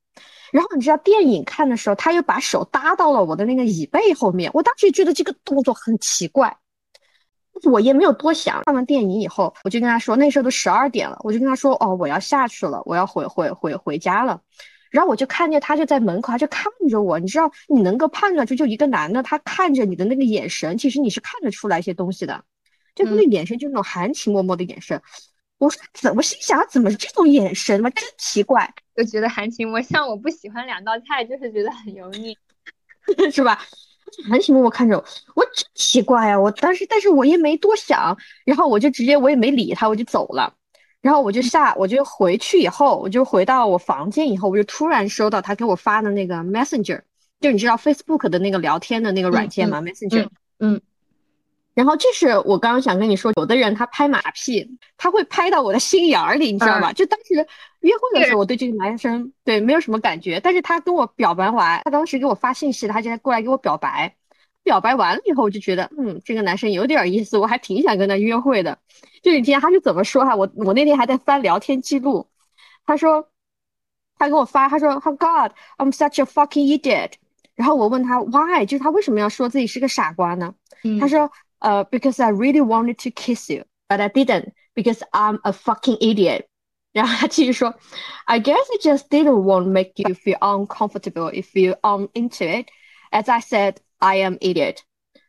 [0.53, 4.51] 然后你知道电影看的时候，他又把手搭到了我的那个椅背后面。
[4.55, 6.57] 我当时觉得这个动作很奇怪，
[7.65, 8.63] 我也没有多想。
[8.65, 14.41] 看完电影以后，我就跟他说，那时候都十二点了，我就跟他说，哦，我要下去了，我要回回回回家了。
[14.91, 17.17] 然后我就看见他就在门口，他就看着我。
[17.21, 22.43] 你知道，你能够判断出就一个男的，他看着你的那个眼神，其实你是看得出来一些东西的，
[22.97, 25.01] 就那个眼神，就那种含情脉脉的眼神。
[25.59, 32.37] 我说怎么心想怎么是这种眼神嘛，真奇怪，就觉得含情脉像我不喜欢两道菜，就是觉得很油腻，
[33.33, 33.59] 是吧？
[34.29, 35.05] 含情脉脉看着我，
[35.37, 36.39] 我真奇怪啊！
[36.39, 40.53] 我当时，但是我也没多想，然后我就直接我也没理他，我就走了。
[41.01, 47.01] 然后我就下，我就回去以后，我就回到我房间以后，我就突然收到他给我发的那个 Messenger，
[47.41, 50.29] 就你知道 Facebook 的那个聊天的那个软件吗？Messenger，
[50.59, 50.81] 嗯。
[51.73, 56.93] 然后这是我刚刚想跟你说，有的人他拍马屁，他会拍到我的心眼儿里，你知道吧？
[56.93, 57.35] 就当时
[57.81, 64.15] 约会的时候，我对这个男生对没有什么感觉，但是他跟我表白完，他当时给我发信息，他就过来给我表白。
[64.63, 68.77] 表白完了以后，我就觉得，嗯，这个男生有点意思，我还挺想跟他约会的。
[69.23, 70.37] 就你听他是怎么说哈？
[70.37, 72.27] 我我那天还在翻聊天记录，
[72.85, 73.27] 他说
[74.19, 77.13] 他给我发，他说，Oh God, I'm such a fucking idiot。
[77.55, 80.53] 然后我问他 Why，就是他为什么要说自己是个傻瓜呢？
[81.01, 81.31] 他说。
[81.60, 86.46] 呃，because I really wanted to kiss you, but I didn't because I'm a fucking idiot。
[86.92, 87.74] 然后他继续说，
[88.26, 92.68] I guess I just didn't want to make you feel uncomfortable if you aren't into it.
[93.12, 94.78] As I said, I am idiot。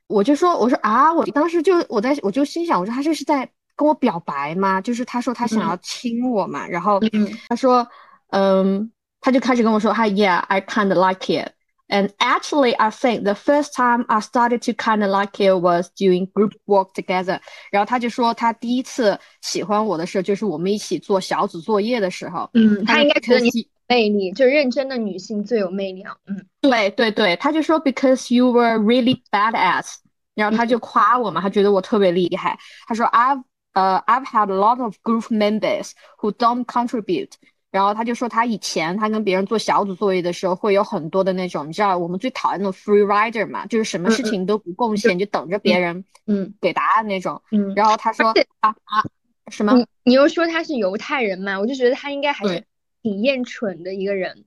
[0.06, 4.80] 我就说，我说啊，我当时就我在我就心想，我说他这是在跟我表白吗？
[4.80, 7.00] 就是他说他想要亲我嘛，然后
[7.48, 7.86] 他说，
[8.30, 11.50] 嗯，他就开始跟我说，他 Yeah, I kind of like it。
[11.90, 15.88] and actually, I think the first time I started to kind of like it was
[15.90, 17.40] doing group work together。
[17.70, 22.50] 然后他就说他第一次喜欢我的时候，就是我们一起做小组作业的时候。
[22.54, 23.50] 嗯，他应该觉得你
[23.88, 26.16] 魅力，就认真的女性最有魅力啊。
[26.26, 29.94] 嗯，对对对，他就说 because you were really badass，
[30.34, 32.58] 然后他就夸我嘛，他觉得我特别厉害。
[32.88, 33.42] 他说 I've
[33.74, 37.32] 呃、uh, I've had a lot of group members who don't contribute。
[37.71, 47.41] 然后他就说，他以前他跟别人做小组作业的时候，会有很多的那种，你知道我们最讨厌那种 free rider 嘛，就是什么事情都不贡献，就等着别人嗯给答案那种。
[47.51, 47.73] 嗯。
[47.73, 48.27] 然后他说
[48.59, 49.01] 啊啊
[49.49, 49.73] 什么？
[49.73, 51.57] 你你又说他是犹太人嘛？
[51.57, 52.63] 我就觉得他应该还是
[53.01, 54.43] 挺厌蠢的一个人。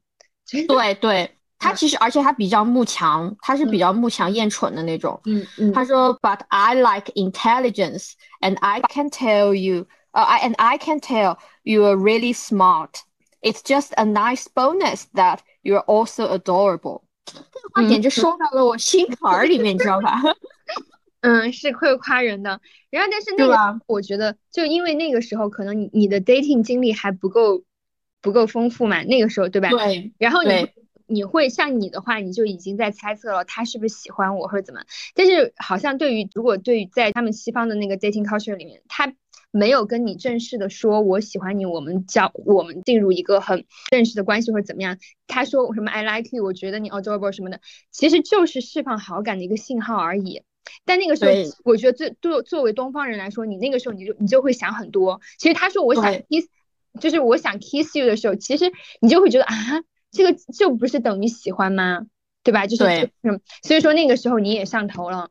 [0.69, 5.19] 对对， 他其实而且他比较慕强，他是比较慕强厌蠢的那种。
[5.25, 5.73] 嗯嗯。
[5.73, 11.85] 他说，But I like intelligence, and I can tell you, uh, I and I can tell you
[11.85, 12.91] are really smart.
[13.45, 17.03] It's just a nice bonus that you're also adorable。
[17.75, 20.19] 这个话简直说到了我心坎儿里面，你知道吧？
[21.21, 22.59] 嗯， 是会夸人的。
[22.89, 27.63] 然后，但是那个，我觉得，就因为那个时候，可能你你的 dating 经历还不够
[28.23, 29.69] 不够丰富嘛，那个时候，对吧？
[29.69, 30.13] 对。
[30.19, 30.71] 然后你
[31.07, 34.81] 你会像你的话，你就已经在猜测了他是不是喜欢我或者怎么。
[35.15, 39.13] 但是好像对于如果对于在他们西方的那个 dating culture 里面，他。
[39.57, 44.99] 没有跟你正式的说我喜欢你，我们交我们进入一个很正式的关系或者怎么样。
[45.29, 47.61] 他说什么 I like you，我觉得你 adorable 什么的，
[47.93, 50.43] 其实就是释放好感的一个信号而已。
[50.85, 51.31] 但那个时候，
[51.65, 55.21] 我觉得最作作为东方人来说，你那个时候你就你就会想很多。
[55.39, 56.49] 其实他说我想 kiss，
[57.01, 59.55] 就是我想 kiss you 的时候，其实你就会觉得啊，
[60.11, 62.07] 这个就不是等于喜欢吗？
[62.43, 62.67] 对吧？
[62.67, 62.85] 就是
[63.23, 65.31] 嗯，所以说那个时候你也上头了。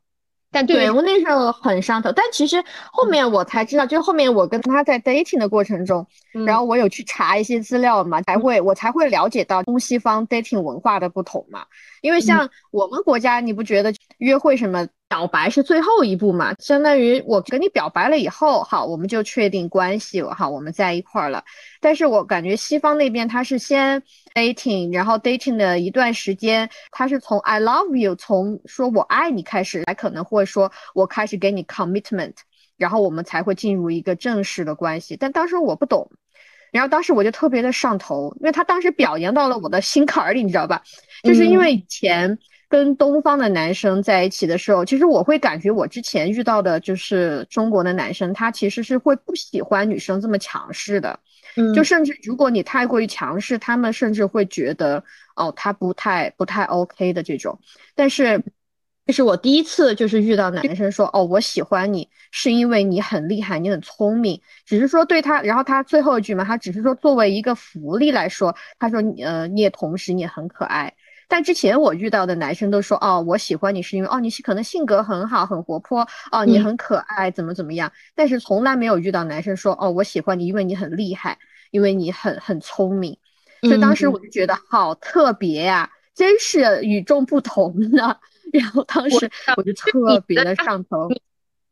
[0.53, 6.05] 但对我那时候很上头，但其实后面我才知道，就后面我跟他在 dating 的过程中，
[6.45, 11.65] 然后我有去查一些资料嘛，才会我才会了解到东西方 dating 文化的不同嘛。
[12.03, 16.53] 因为像我们国家，你不觉得约会什么表白是最后一步嘛？
[16.59, 21.43] 相当于我跟你表白了以后，好，我们就确定关系了，好，我们在一块儿了。
[21.79, 24.03] 但是我感觉西方那边他是先。
[24.33, 32.33] dating，然后 dating 的一段时间，他是从 I love you，从说我爱你开始，来可能会说我开始给你 commitment，
[32.75, 35.15] 然后我们才会进入一个正式的关系。
[35.15, 36.09] 但当时我不懂，
[36.73, 40.81] 然后当时我就特别的上头，因为他当时表扬到了我的心坎儿里，你知道吧？
[41.23, 51.19] 就是因为以前跟东方的男生在一起的时候，其实我会感觉我之前遇到的就是中国的男生，他其实是会不喜欢女生这么强势的。
[51.75, 55.03] 就甚至如果你太过于强势，他们甚至会觉得
[55.35, 57.59] 哦，他不太不太 OK 的这种。
[57.93, 58.43] 但是，
[59.05, 64.41] 这是我第一次就是遇到男生说哦，我喜欢你是因为你很厉害，你很聪明。
[64.65, 70.93] 只是说对他，然后他最后一句嘛，他只是说作为一个福利来说，他说你呃你也同时你也很可爱。
[71.27, 77.91] 但之前我遇到的男生都说哦，我喜欢你是因为哦你是可能性格很好，很活泼哦，你很可爱，怎么怎么样？
[78.15, 81.37] 但是从来没有遇到男生说哦，我喜欢你，因为你很厉害，
[81.71, 83.17] 因为你很很聪明。
[83.63, 88.17] 所以当时我就觉得好特别呀，真是与众不同的。
[88.53, 91.09] 然后当时我就特别的上头，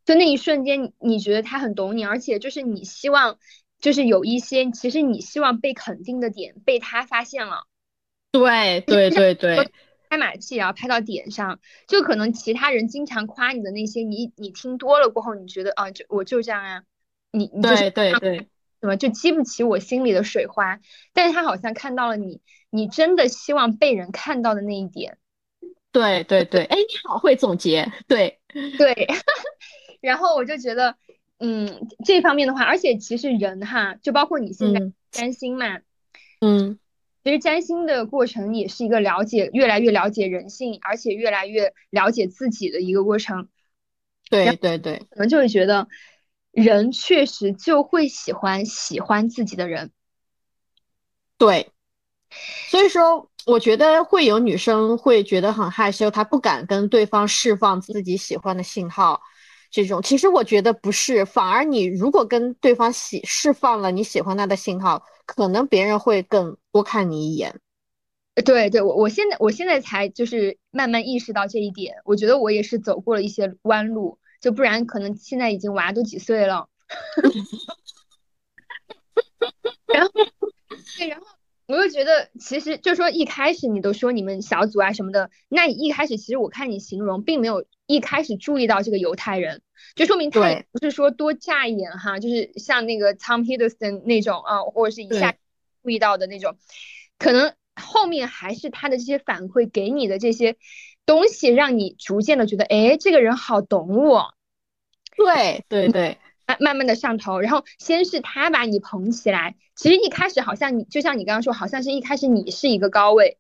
[0.04, 3.38] 就那一瞬间，你觉得他很懂你，而且就是你希望，
[3.80, 7.68] 就是有一些其实你希望被肯定的点被他发现了。
[8.32, 9.72] 对对对对，
[10.10, 16.84] 拍马屁也要，拍到点上，就可能其他人经常夸你的那些，你你听多了过后，你觉得啊，就我就这样啊，
[17.32, 18.38] 你你就是对对，
[18.80, 20.80] 什么就激不起我心里的水花。
[21.14, 25.20] 但是他好像看到了你，你真的希望被人看到的那一点。
[25.92, 28.40] 对对对，哎，你好会总结，对
[28.78, 29.08] 对。
[30.02, 30.96] 然后我就觉得，
[31.40, 34.82] 嗯，这方面的话，而且其实人哈，就包括你现在
[35.12, 35.80] 占星嘛，
[36.40, 36.80] 嗯。
[37.24, 43.48] 其实占星的过程也是一个了解，越来越了解人性，而且越来越了解自己的一个过程。
[44.28, 45.88] 对对对，可能就会觉得
[46.50, 49.92] 人确实就会喜欢喜欢自己的人。
[51.38, 51.70] 对，
[52.70, 59.22] 所以说我觉得会有女生会觉得很害羞，她不敢跟对方释放自己喜欢的信号。
[59.70, 67.60] 这种其实我觉得不是，反而你如果跟对方喜释放了你喜欢他的信号，可能别人会更多看你一眼。
[68.46, 76.68] 对对，我我现在我现在才就是慢慢意识到这一点，我觉得我也是走过了一些弯路，就不然可能现在已经娃都几岁了。
[79.88, 80.12] 然后
[80.98, 81.26] 对，然后。
[81.72, 89.62] 我就觉得，其实就说一开始你都说你们小组啊什么的，那你一开始其实我看你形容，并没有一开始注意到这个犹太人，
[89.96, 95.36] 就说明他也不是说多扎眼哈，就是像那个 Tom Hiddleston 那种啊，或者是一下
[95.84, 96.58] 注意到的那种，
[97.18, 100.58] 可能后面还是他的这些反馈给你的这些
[101.06, 104.34] 东西，让你逐渐的觉得，哎，这个人好懂我。
[105.16, 106.18] 对对对。
[106.60, 113.38] 慢慢的上头，然后先是他把你捧起来，其实一开始好像你就像你刚刚说，好像是一开始你是一个高位，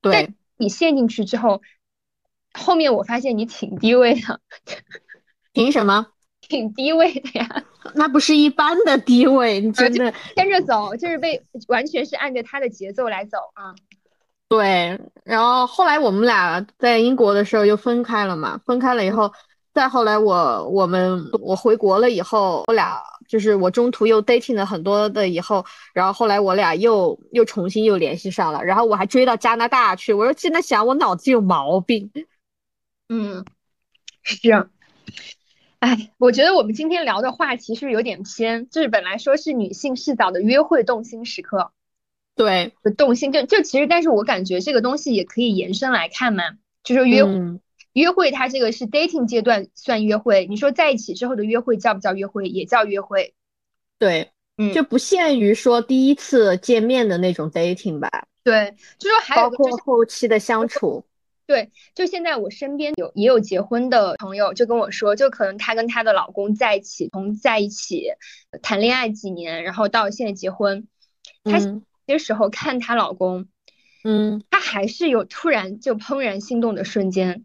[0.00, 1.62] 对，你陷进去之后，
[2.52, 4.40] 后面我发现你挺低位的，
[5.52, 6.08] 凭什么？
[6.40, 13.74] 挺低位的呀， 那不是一般的低位，你真的跟着走，就是被完全是按着他的节奏来走啊。
[14.48, 19.32] 对，然后后来我们俩在英国的时候又分开了嘛，分开了以后。
[19.72, 25.64] 再后来，我我们我回国了以后，我俩就是我中途又 dating 了很多的以后，
[25.94, 30.12] 然后后来我俩又又重新又联系上了，然后我还追到加拿大去。
[30.12, 32.10] 我说现在想，我脑子有毛病。
[33.08, 33.44] 嗯，
[34.22, 34.68] 是这样。
[35.78, 38.68] 哎，我觉得我们今天聊的话题是不是有点偏？
[38.68, 41.72] 就是本来说是女性视角的约会动心时刻，
[42.36, 46.44] 对，动心就就其实，但是我感觉这个东西也可以延伸来看嘛，
[46.84, 47.24] 就是约。
[47.92, 50.46] 约会，它这个是 dating 阶段算约会。
[50.46, 52.46] 你说在一起之后的约会叫不叫约会？
[52.48, 53.34] 也叫约会。
[53.98, 58.08] 对，嗯，就不限于说第一次见面的那种 dating 吧。
[58.44, 61.04] 对，就说还有包括后期的相处。
[61.44, 68.06] 对，就现在我身边有也有结婚的朋友，就跟我说，就可能她跟她的老公在一起，从在一起
[68.62, 70.88] 谈恋爱几年，然后到现在结婚，
[71.44, 71.58] 她
[72.06, 73.48] 些时候看她老公，
[74.02, 77.44] 嗯，她还是有突然就怦然心动的瞬间。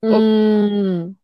[0.00, 1.16] 嗯，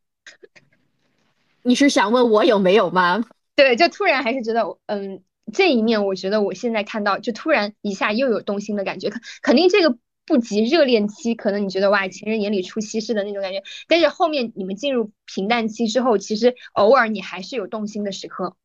[1.62, 3.24] 你是想问我有没有吗？
[3.54, 5.22] 对，就突然还是觉得，嗯，
[5.52, 9.08] 这一面我觉得我现在看到，就突然一下又有动心的感觉。
[9.08, 9.96] 肯肯定这个
[10.26, 13.62] 不及热恋期，可能你觉得哇，情人眼里出西施的那种感觉。
[13.88, 18.56] 但是后面你们进入平淡期之后，其实偶尔你还是有动心的时刻。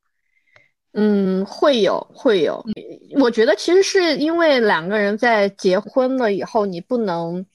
[0.93, 2.65] 嗯，会有会有。
[3.17, 7.45] 我觉得其实是因为两个人在结婚了以后，你不能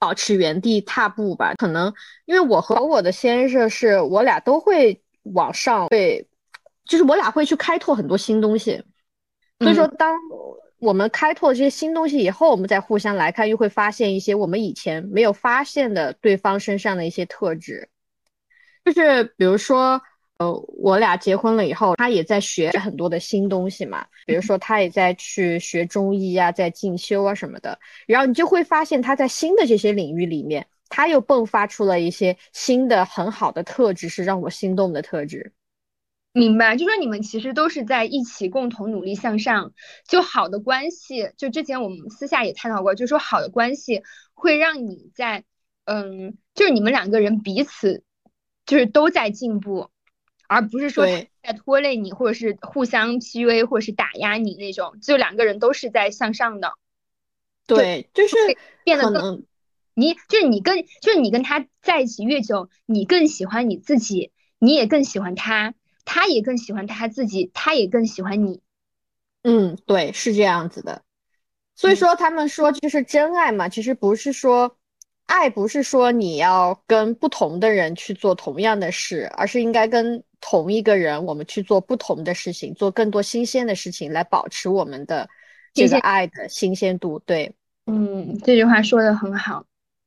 [0.00, 1.54] 保持原地踏步吧？
[1.54, 1.94] 可能
[2.24, 6.26] 因为我和我的先生是我俩都会往上，会
[6.84, 8.82] 就是我俩会去开拓很多新东西。
[9.60, 10.16] 所以说，当
[10.78, 17.88] 我们开拓这些新东西以后，我们再互相来看，又会发现一些我们以前没有发现的对方身上的一些特质，
[18.84, 20.02] 就是比如说。
[20.40, 27.78] 呃，我俩结婚了以后，他也在学很多的新东西嘛，比如说他也在去学中医啊，在进修啊什么的。
[28.06, 35.52] 然后你就会发现他在新的这些领域里面，他又迸发出了一些新的很好的特质，是让我心动的特质。
[36.32, 39.74] 明白，就说你们其实都是在一起共同努力向上。
[40.08, 44.02] 就好的关系，就之前我们私下也探讨过，就说好的关系
[44.32, 45.44] 会让你在，
[45.84, 48.04] 嗯，就是你们两个人彼此
[48.64, 49.90] 就是都在进步。
[50.50, 56.72] 而不是说在拖累你，或者是互相 PUA，或者是打压你那种，就两个人都是在向上的。
[57.68, 58.34] 对，就是
[58.82, 59.44] 变得更，
[59.94, 65.74] 你就是你跟就是你跟他在一起越久，你更喜欢你自己，你也更喜欢他，
[66.04, 68.60] 他也更喜欢他自己，他也更喜欢你。
[69.44, 71.02] 嗯，对，是这样子的。
[71.76, 74.76] 所以说他们说就是真爱嘛，其实不是说。
[75.30, 85.28] 爱不是说你要跟不同的人去做同样的事，而是应该跟同一个人，我们去做不同的事情，做更多新鲜的事情，来保持我们的
[85.72, 87.20] 这个爱的新鲜度。
[87.20, 87.54] 对，
[87.86, 89.64] 嗯，这句话说的很好。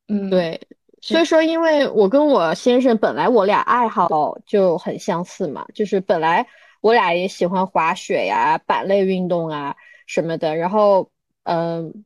[0.08, 0.60] 嗯，对。
[1.00, 6.46] 所以说，因为我跟我先生本来我俩爱好就很相似嘛，就是本来
[6.82, 9.74] 我俩也喜欢滑雪呀、板类运动啊
[10.06, 11.10] 什么的，然后
[11.44, 12.04] 嗯。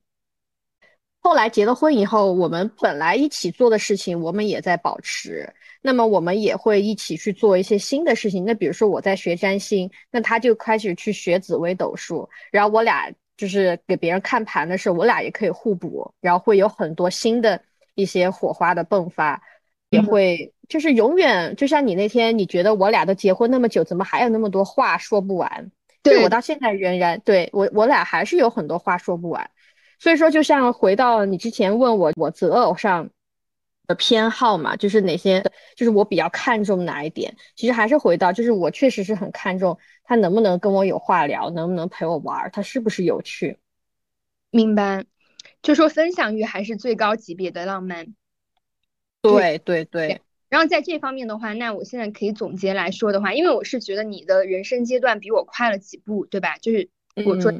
[1.20, 5.52] 后来结了婚以后，我们本来一起做的事情，我们也在保持。
[5.82, 8.44] 那么我们也会一起去做一些新的事情。
[8.44, 12.28] 那比如说我在学占星，那他就开始去学紫微斗数。
[12.50, 17.60] 然后我俩就是给别人看盘的时候，我俩也可以互补，然后会有很多新的
[17.94, 19.40] 一些火花的迸发，
[19.90, 25.70] 也会就是永远就像你那天，你觉得我俩都结婚那么久，怎么还有那么多话说不完？
[26.02, 29.50] 对我到现在仍然对我我俩还是有很多话说不完。
[29.98, 33.10] 所以说，就像回到你之前问我我择偶上
[33.88, 35.42] 的偏好嘛，就是哪些，
[35.74, 37.36] 就是我比较看重哪一点。
[37.56, 43.58] 其实还是回到，就是我确实是很看重他能不能跟我有话聊，能不能陪我玩，他是不是有趣。
[44.50, 45.04] 明白，
[45.62, 48.14] 就说分享欲还是最高级别的浪漫。
[49.20, 50.20] 对对对。
[50.48, 56.56] 然后在这方面的话，那我现在可以总结来说的话，因为我是觉得你的人生阶段比我快了几步，对吧？
[56.58, 56.88] 就是
[57.26, 57.52] 我说。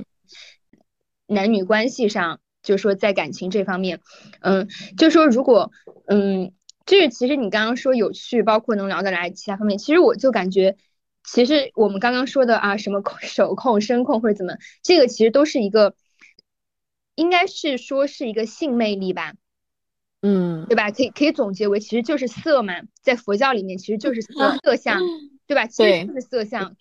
[1.28, 4.00] 男女关系上，就是说在感情这方面，
[4.40, 5.70] 嗯，就说如果，
[6.06, 6.52] 嗯，
[6.86, 10.76] 就是其实你刚刚说有趣，包括能聊得来，其他方面，其实我就感觉，
[11.22, 15.94] 其实我们刚刚说的啊，什么手控、声控或者怎么，这个其实都是一个，
[17.14, 19.34] 应该是说是一个性魅力吧，
[20.22, 20.90] 嗯，对吧？
[20.90, 25.02] 可以可以总结为，其实就是色嘛，在佛教里面其实就是色 色相，
[25.46, 25.66] 对吧？
[25.66, 26.74] 其实就是色相，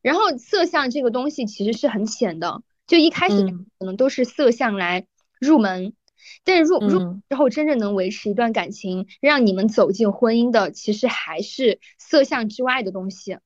[0.00, 2.62] 然后色相这个东西其实是很浅的。
[2.90, 3.46] 就一开始
[3.78, 5.06] 可能都是色相来
[5.38, 5.92] 入门，
[6.42, 13.38] 但是入入之后真正能维持一段感情，让你们走进婚姻的，其实还是色相之外的东西。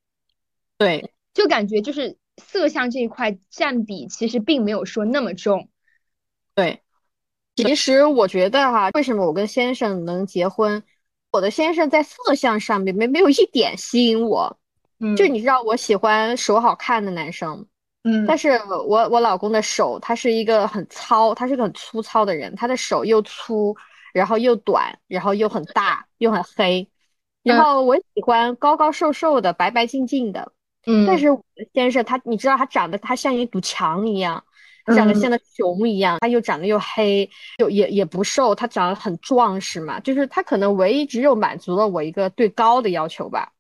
[0.79, 5.69] 对，就感觉就是色相这一块占比其实并没有说那么重。
[6.55, 6.81] 对，
[7.55, 10.83] 其实我觉得哈，为什么我跟先生能结婚，
[11.31, 14.59] 我的先生在色相上面没没有一点吸引我。
[15.01, 17.67] 嗯，就你知道我喜欢手好看的男生。
[18.07, 23.75] 嗯，但是我我老公的手，他是一个很糙，他是个很粗糙的人，他的手又粗，
[24.13, 26.87] 然后又短，然后又很大，又很黑。
[27.43, 30.53] 然后我喜欢高高瘦瘦的，白白净净的。
[30.87, 34.45] 嗯，但是我的先生他，你知道他长得他像一堵墙一样，
[34.95, 39.99] 长得像个熊一样，他又长得又黑，又也也不瘦，他长得很壮实嘛。
[40.01, 43.51] 就是他可能唯一只有满足了我一个对高的要求吧。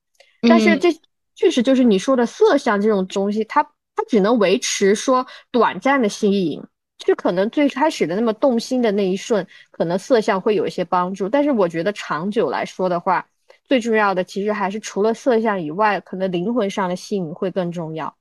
[0.42, 0.90] 但是这
[1.34, 3.66] 确实就是你说的色相这种东西，他。
[3.96, 6.60] 它只能维持说短暂的吸引，
[6.98, 11.28] 就可能最开始的那么动心的那一瞬，可能色相会有一些帮助。
[11.28, 13.24] 但是我觉得长久来说的话，
[13.64, 18.16] 最重要的其实还是除了色相以外，可能灵魂上的吸引会更重要。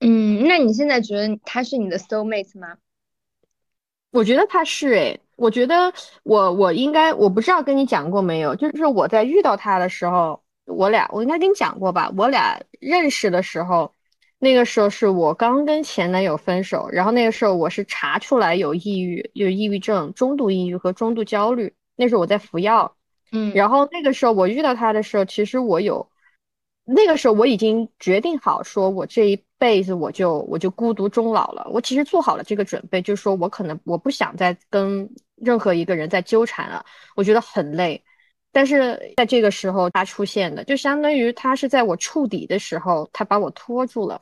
[0.00, 2.76] 嗯，那你现在觉得他是你的 soul mate 吗？
[4.12, 5.92] 我觉得他是诶，我觉得
[6.22, 12.12] 我我应该我不知道跟你讲过没有，就是我在遇到他的时候，我俩我应该跟你讲过吧？
[12.16, 13.92] 我俩认识的时候。
[14.38, 21.74] 那个时候是我刚跟前男友分手，然后那个时候我是查出来有抑郁，有抑郁症，中度抑郁和中度焦虑。
[21.96, 22.94] 那时候我在服药，
[23.32, 26.10] 嗯，然后那个时候我遇到他的时候，其实我有，
[26.84, 31.66] 那个时候我已经决定好，说我这一辈子我就我就孤独终老了。
[31.72, 36.84] 我其实做好了这个准备，就是说我可能我不想再跟任何一个人再纠缠了，
[37.14, 38.04] 我觉得很累。
[38.52, 44.20] 但是在这个时候他出现的，就相当于他是在我触底的时候，他把我拖住了。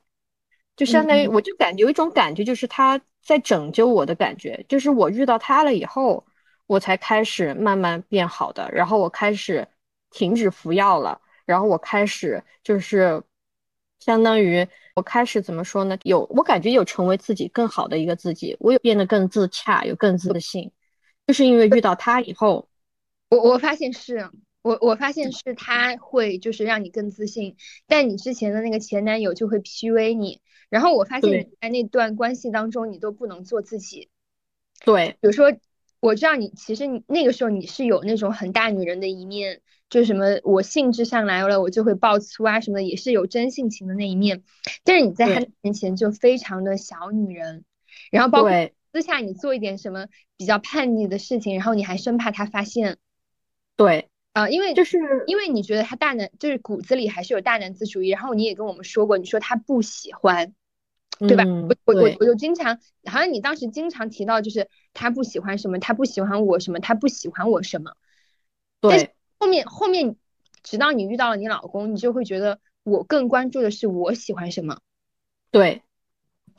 [0.77, 6.27] 就相当于，我就感觉有一种感觉，就是他在拯救我的感觉，就是我遇到他了以后，
[6.67, 9.69] 我才开始慢慢变好的，然后我开始
[10.11, 13.23] 停止服药了，然后我开始就是
[14.01, 15.97] 相当于我开始怎么说呢？
[16.03, 20.73] 有我感觉有成为自己更好的一个自己，我有变得更自洽，有更自信，
[21.27, 22.69] 就是因为遇到他以后，
[23.31, 24.29] 我我发现是。
[24.65, 30.41] 我我发现是他会就是让你更自信，但你之前的那个前男友就会 PUA 你。
[30.71, 34.09] 然后我发现你在那段关系当中，你都不能做自己。
[34.83, 35.53] 对，比如说，
[36.01, 39.61] 我知道你其实你那个时候你是有那种很大女人的一面，
[39.91, 44.43] 就是什么我兴致上来了我就会爆粗啊什么的，也是有真性情的那一面。
[44.83, 47.67] 但是你在他面前就非常的小女人，
[48.11, 48.51] 然后包括
[48.95, 50.07] 私下你做一点什么
[50.39, 52.97] 比较叛逆的事情，然后你还生怕他发现。
[53.77, 54.09] 对。
[54.35, 54.99] 啊，因为就是
[55.29, 60.53] 因为你觉得他大男，就是骨子里还是有大男子主义，然后你也跟我们说过，你说他不喜欢，
[61.21, 61.45] 对吧？
[61.47, 67.93] 我我我我就经常，好像你当时经常提到，就是他不喜欢什么，他不喜欢我什么，他不喜欢我什么。
[68.81, 69.15] 对。
[69.39, 70.17] 后面后面，
[70.65, 74.79] 直到你遇到了你老公，你就会觉得我更关注的是我喜欢什么。
[75.53, 75.83] 对，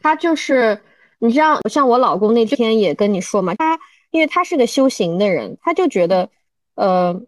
[0.02, 0.82] 他就是
[1.20, 3.78] 你像像我老公那天也跟你说嘛，他
[4.12, 6.30] 因为他是个修行的人，他就觉得，
[6.76, 7.22] 呃。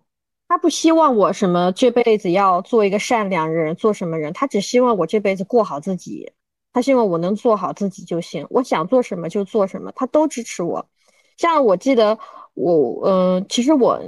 [0.48, 4.32] 他不希望我什么这辈子要做一个善良人，做什么人？
[4.34, 6.32] 他只希望我这辈子过好自己。
[6.74, 10.88] 他希望我能做好自己就行，我想做什么就做什么，他都支持我。
[11.36, 12.18] 像我记得
[12.54, 14.00] 我，嗯，其实我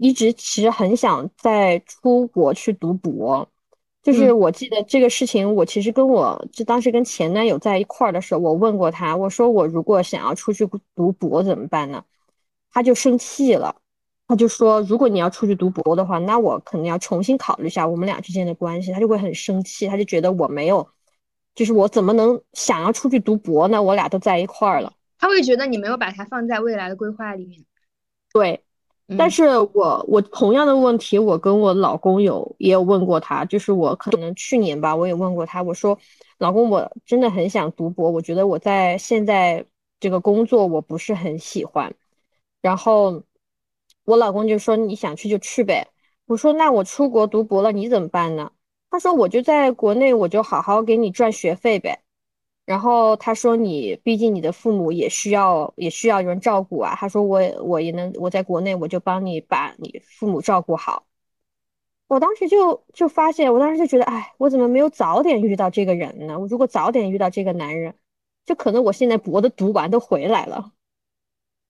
[0.00, 3.48] 一直其实很想在出国去读博。
[4.02, 12.04] 就是我记得这个事情，我其实跟我就当时跟前男友在一块儿的时候，我问过他，我说我如果想要出去读博怎么办呢？
[12.72, 13.76] 他就生气了。
[14.30, 18.92] 他就说，如果你要出去读博的话，那我可能要重新考虑一下我们俩之间的关系。
[18.92, 20.86] 他就会很生气，他就觉得我没有，
[21.56, 23.82] 就是我怎么能想要出去读博呢？
[23.82, 27.64] 我俩都在一块儿了，他会觉得你没有把他放在未来的规划里面。
[28.32, 28.62] 对，
[29.18, 35.98] 但是我我同样的问题，我跟我老公有也有问过他，就是我可能去年吧，我也问过他，我说，
[36.38, 39.66] 老公，我真的很想读博，我觉得我在现在
[39.98, 41.92] 这个工作我不是很喜欢，
[42.62, 43.24] 然后。
[44.10, 45.86] 我老公就说你想去就去呗，
[46.26, 48.50] 我说那我出国读博了你怎么办呢？
[48.90, 52.02] 他说我就在国内我就好好给你赚学费呗。
[52.66, 56.94] 然后他说你毕竟你的父母也需要也需要人照顾啊。
[56.96, 61.06] 他说我我也能我在国内我就帮你把你父母照顾好。
[62.08, 66.38] 我当时就就发现，我当时就觉得，哎，我怎么没有早点遇到这个人呢？
[66.38, 67.94] 我如果早点遇到这个男人，
[68.44, 70.72] 就可能我现在博的读完都回来了。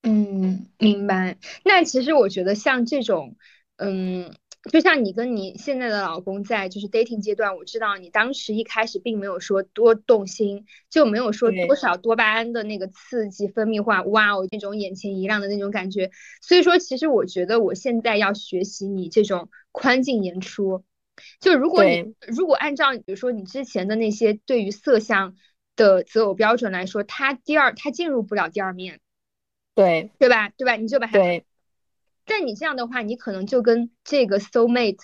[0.02, 1.36] 嗯，明白。
[1.64, 3.36] 那其实我觉得像这种，
[3.77, 4.35] 嗯，
[4.72, 16.10] 就像你跟你现在的老公在就是 dating 阶段，我知道你当时一开始并没有说多动心，就没有说多少多巴胺的那个刺激分泌化，哇哦那种眼前一亮的那种感觉。
[16.40, 20.82] 所以说，其实我觉得我现在要学习你这种宽进严出。
[21.40, 25.36] 就如果你如果按照比如说你之前的那些对于色相
[25.77, 28.98] 的择偶标准来说，他第二他进入不了第二面。
[29.75, 30.51] 对对吧？
[30.57, 30.77] 对吧？
[30.77, 31.13] 你就把它。
[31.13, 31.45] 对。
[32.27, 35.01] 但你这样的话，你可能就跟这个 soul mate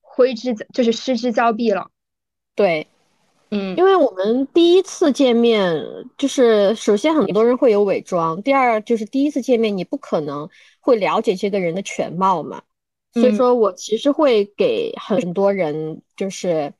[0.00, 1.90] 挥之就是失之交臂了。
[2.54, 2.86] 对，
[3.50, 5.84] 嗯，因为我们第一次见面，
[6.16, 10.48] 就是首先很多人会有伪装，第二就是第一次见面，你不可能
[10.78, 12.62] 会了解这个人的全貌嘛。
[13.12, 16.72] 所以说我其实会给很多人，就是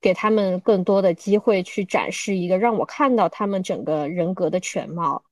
[0.00, 5.22] 给他们更多的机会去展示一个，让我看到他们整个人格的全貌。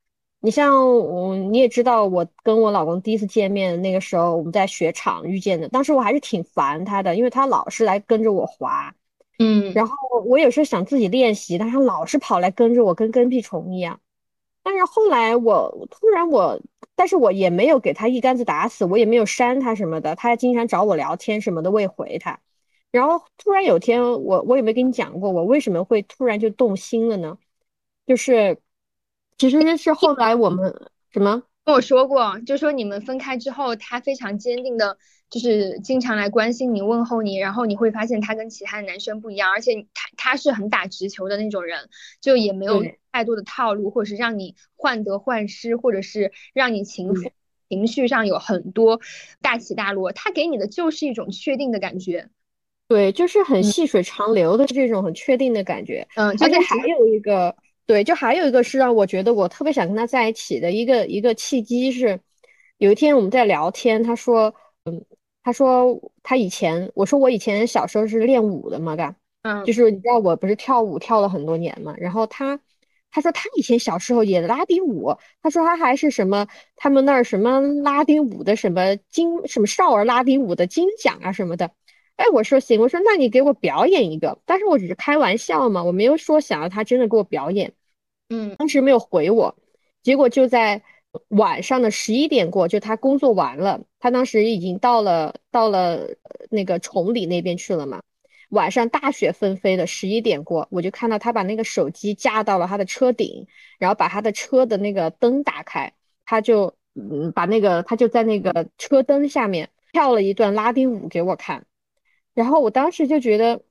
[0.40, 5.68] 你像我，你也知道，我跟我老公第一次见面那个时候，我们在雪场遇见的。
[5.68, 8.94] 当时我还是挺烦他的，因为他老是来跟着我滑，
[9.40, 9.96] 嗯，然后
[10.26, 14.00] 我有时候想自己练习，但他老是跑来跟着我，跟跟屁虫一样。
[14.62, 16.60] 但是后来我突然我，
[16.94, 22.38] 但是我也没有给他一竿子打死，我也没有删他什么的，他还经常找我聊天什么的，我也回他。
[22.92, 27.36] 然后突然有天，我我有没有跟你讲过，我为什么会突然就动心了呢？
[28.06, 28.56] 就是。
[29.38, 30.74] 其实是后来我们
[31.10, 31.42] 什么？
[31.64, 34.96] 跟我说过，就说你们分开之后，他非常坚定的，
[35.30, 41.88] 就是经常来关心你、问候你，然后你会发现他跟其他的男生不一样，而且他他是很打直球的那种人，
[42.20, 42.82] 就也没有
[43.12, 47.32] 太多的套路，或者是让你患得患失，或者是让你情绪
[47.68, 49.00] 情绪上有很多
[49.42, 52.30] 大起大落，他给你的就是一种确定的感觉。
[52.88, 56.08] 对，就是很细水长流的这种很确定的感觉。
[56.16, 57.54] 嗯，而且还有一个，
[57.88, 62.20] 对，就还有一个是让我觉得我特别想跟他在一起的一个一个契机是，
[62.76, 64.54] 有一天我们在聊天，他说，
[64.84, 65.02] 嗯，
[65.42, 72.60] 他说他以前，我说我以前小时候是练舞的嘛，嘎，嗯，就是你知道我不是跳舞跳了很多年嘛，然后他
[73.10, 76.46] 他说他以前小时候也拉丁舞，他说他还是什么
[76.76, 81.70] 他们那儿什么拉丁舞的什么金什么少儿拉丁舞的金奖啊什么的。
[82.16, 87.72] 哎，我说行，我说那你给我表演一个，但是我只是开玩笑嘛，我没有说想要他真的给我表演，
[88.30, 89.56] 嗯，当时没有回我，
[90.02, 90.82] 结果就在
[91.28, 96.08] 晚上的十一点过，就他工作完了，他当时已经到了到了
[96.50, 98.02] 那个崇礼那边去了嘛，
[98.50, 103.46] 晚上大雪纷飞的十一点过，我就看到他把那个手机架到了他的车顶，
[103.78, 105.94] 然后把他的车的那个灯打开，
[106.26, 111.64] 他就嗯把那个他就在那个车灯下面跳了一段拉丁舞给我看。
[112.34, 113.62] 然后我当时就觉得，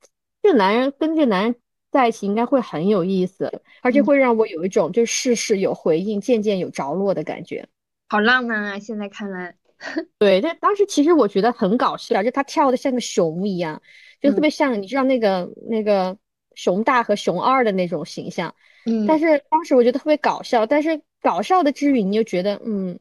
[0.42, 1.54] 这男人跟这男人
[1.90, 7.66] 在一起应该会很有意思，而且会让我有一种就事事有回应，件件有着落的感觉，
[8.08, 8.78] 好浪漫啊！
[8.78, 9.54] 现在看来，
[10.18, 13.80] 对，但当时其实我觉得很搞笑，就他跳的像个熊一样，
[14.20, 16.16] 就特别像你知道那个那个
[16.54, 18.54] 熊大和熊二的那种形象，
[18.86, 22.98] 嗯，但是当时我觉得特别搞笑，但是搞笑的之余，你就觉得，嗯，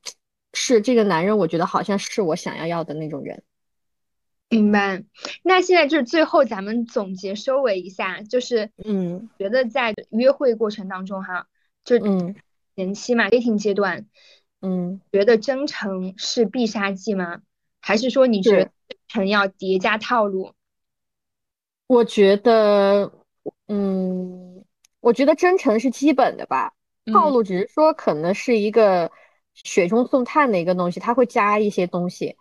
[0.54, 3.44] 是这个男人，我觉得好像是我想要要的那种人。
[4.50, 5.04] 明白，
[5.44, 11.48] 那现在就是最后咱们总结收尾一下，就是嗯，觉得在约会过程当中哈，
[11.84, 12.34] 就嗯
[12.76, 14.06] 前期嘛，dating 阶段，
[14.62, 17.42] 嗯，觉得真诚是必杀技吗？
[17.82, 20.54] 还是说你觉得真诚要叠加套路？
[21.88, 23.12] 我觉得，
[23.68, 24.64] 嗯，
[25.02, 26.74] 我觉得真诚是基本的吧，
[27.12, 29.12] 套路只是说可能是一个
[29.54, 32.38] 雪中送炭的一个东西，它会加一些东西。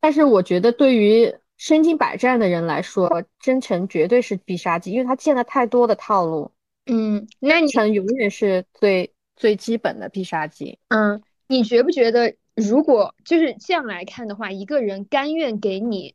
[0.00, 6.52] 但是我觉得，对于身经百战的人来说，真诚绝对是必杀技，因为他见了太多的套路。
[6.86, 10.78] 嗯，那真诚永远是最最基本的必杀技。
[10.88, 16.14] 嗯，你觉不觉得，如果就是这样来看的话，一个人甘愿给你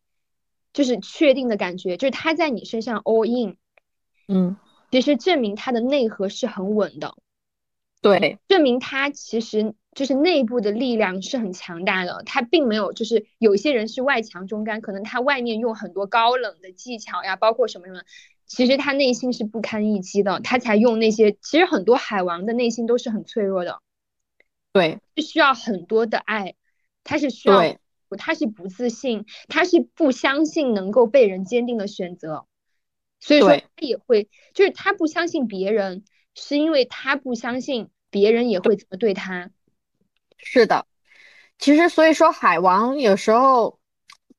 [0.71, 3.57] 就是确定的感觉，就是他在你身上 all in，
[4.29, 4.55] 嗯，
[4.91, 7.15] 其实证明他的内核是很稳的。
[8.01, 9.75] 对，证明他其实。
[9.95, 18.01] 就是内部的力量是很强大的，他并没有就是有些人是外强中干，可能他外面用很多高冷的技巧呀，包括什么什么，
[18.45, 21.31] 其实他内心是不堪一击的，他才用那些。
[21.41, 23.81] 其实很多海王的内心都是很脆弱的，
[24.71, 26.55] 对，是需要很多的爱，
[27.03, 27.77] 他是需要，
[28.17, 32.47] 他是不自信，他是不相信能够被人坚定的选择，
[33.19, 36.03] 所以说他也会，就是他不相信别人，
[36.33, 39.51] 是因为他不相信别人也会怎么对他。
[40.43, 40.85] 是的，
[41.57, 43.79] 其实所以说海王有时候，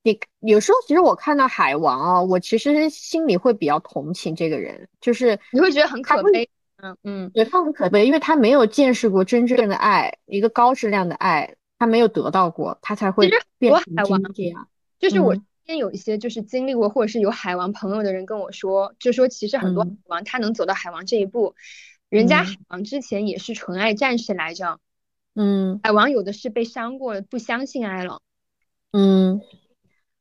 [0.02, 6.48] 你有时候其实我看到海王啊，我其实心里会比较同情这个人，就是你会觉得很可悲，
[6.82, 14.68] 嗯嗯，对他很可悲，因为他没有见识过真正的爱，一个高质量的爱，他没有得到过，他才会变成这样。
[14.98, 21.54] 就是我身边有一些就是经历过或者是有海王朋友的人跟我说，就说其实很多海王他能走到海王这一步，
[22.10, 24.78] 人家海王之前也是纯爱战士来着。
[25.34, 28.22] 嗯，海王有的是被伤过，不相信爱了。
[28.92, 29.40] 嗯，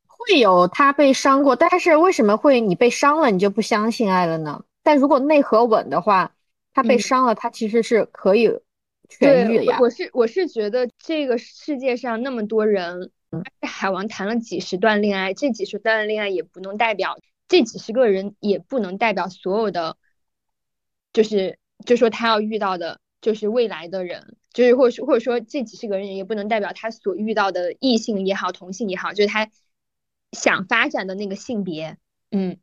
[0.07, 4.65] 会有他被伤过，但是为什么会你被伤了，你就不相信爱了呢？
[4.81, 6.35] 但如果内核稳的话，
[6.73, 8.49] 他被伤了，他其实是可以
[9.07, 9.77] 痊愈的呀。
[9.79, 13.11] 我是我是觉得这个世界上那么多人，
[13.61, 17.17] 海王谈了几十段恋爱，这几十段恋爱也不能代表
[17.47, 19.95] 这几十个人，也不能代表所有的，
[21.13, 22.99] 就是就说他要遇到的。
[23.23, 29.49] 就是未来的人，就是或者或者说这几十个人也不能代表他所遇到的异性也好，同性也好，就是他
[30.31, 31.97] 想发展的那个性别。
[32.31, 32.57] 嗯，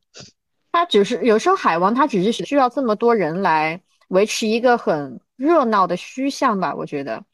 [0.72, 6.74] 他只是有时候海王他只是需要这么多人来维持一个很热闹的虚像吧？
[6.74, 7.24] 我觉得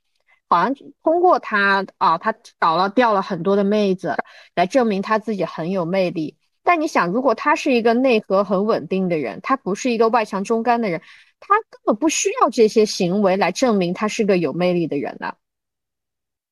[0.48, 4.16] 好像通过他啊，他找了掉了很多的妹子
[4.54, 6.36] 来证明他自己很有魅力。
[6.66, 11.00] 但你想，如果他是一个内核很稳定的人，他不是一个外强中干的人。
[11.38, 15.36] 他根本不需要这些行为来证明他是个有魅力的人了。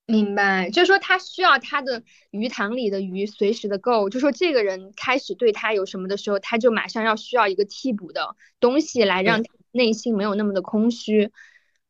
[0.06, 9.42] 明白，就是说他需要他的鱼塘里的鱼随时的够，就说这个人开始对他有什么的时候，他就马上要需要一个替补的东西来让
[9.72, 11.32] 内心没有那么的空虚。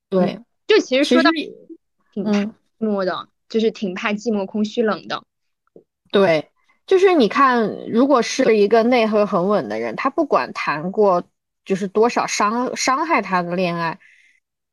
[0.08, 1.30] 对，就其实说到
[2.12, 5.24] 挺寂寞的，就是挺怕寂寞、空虚、冷的。
[6.12, 6.48] 对，
[6.86, 11.22] 就是你看，如果是一个内核很稳的人，他不管谈过
[11.64, 13.98] 就是多少伤伤害他的恋爱，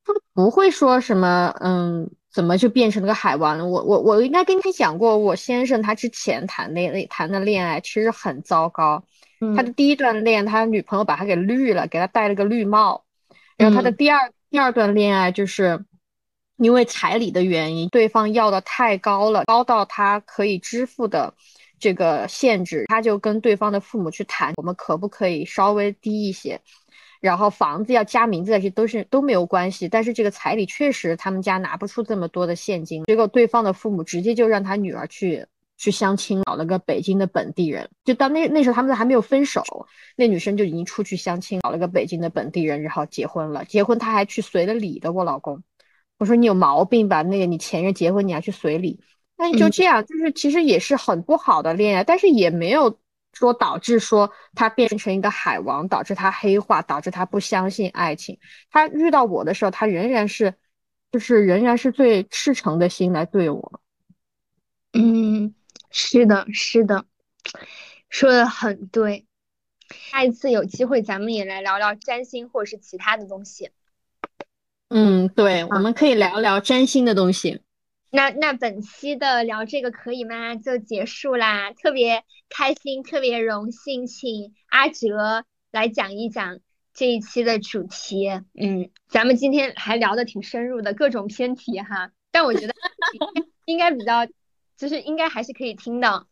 [0.05, 2.09] 他不会说什么嗯。
[2.33, 3.65] 怎么就变成了个海王了？
[3.65, 9.03] 我我我应该跟你讲过，我先生他之前谈的谈的恋爱其实很糟糕。
[9.53, 13.03] 他的第一段恋，他女朋友把他给绿了，给他戴了个绿帽。
[13.57, 15.83] 然后他的第二第二段恋爱，就是
[16.55, 21.33] 因为彩礼的原因，对方要的太高了，高到他可以支付的
[21.81, 26.61] 这个限制，他就跟对方的父母去谈，我们可不可以稍微低一些？
[27.19, 29.89] 然后房子要加名字，这些都是都没有关系。
[29.89, 35.45] 但是这个彩礼确实他们家拿不出这么多的现金，结果对方的父母直接就让他女儿去
[35.77, 37.89] 去相亲，找了个北京的本地人。
[38.05, 39.63] 就到那那时候他们还没有分手，
[40.15, 43.65] 那女生就已经出去相亲，找了个北京的本地人，然后结婚了。
[43.65, 45.63] 结婚他还去随了礼的，我老公。
[46.17, 47.23] 我说你有毛病吧？
[47.23, 48.99] 那个你前任结婚你还去随礼？
[49.41, 52.99] 那你就这样，就是其实也是很不好的恋爱，但是也没有。
[53.33, 58.37] 说导致说他变成一个海王，导致他黑化，导致他不相信爱情。
[58.69, 60.53] 他遇到我的时候，他仍然是，
[61.13, 63.81] 就是仍然是最赤诚的心来对我。
[64.91, 65.55] 嗯，
[65.91, 67.05] 是的，是的，
[68.09, 69.25] 说的很对。
[69.89, 73.71] 下一次有机会，咱们也来聊聊占星或者是其他的东西。
[74.89, 77.61] 嗯，对，我们可以聊聊占星的东西。
[78.13, 80.55] 那那本期的聊这个可以吗？
[80.55, 86.59] 就结束啦，特别开心，特别荣幸，请阿哲来讲一讲
[86.93, 88.27] 这一期的主题。
[88.53, 92.75] 嗯，咱们今天还聊的挺深入的，各种偏题哈，但我觉得
[93.63, 94.27] 应该比较，
[94.75, 96.27] 就是应该还是可以听到。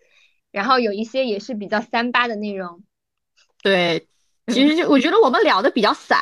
[0.51, 2.83] 然后有一些也是比较三八的内容。
[3.63, 4.09] 对，
[4.47, 6.19] 其实就我觉得我们聊的比较散，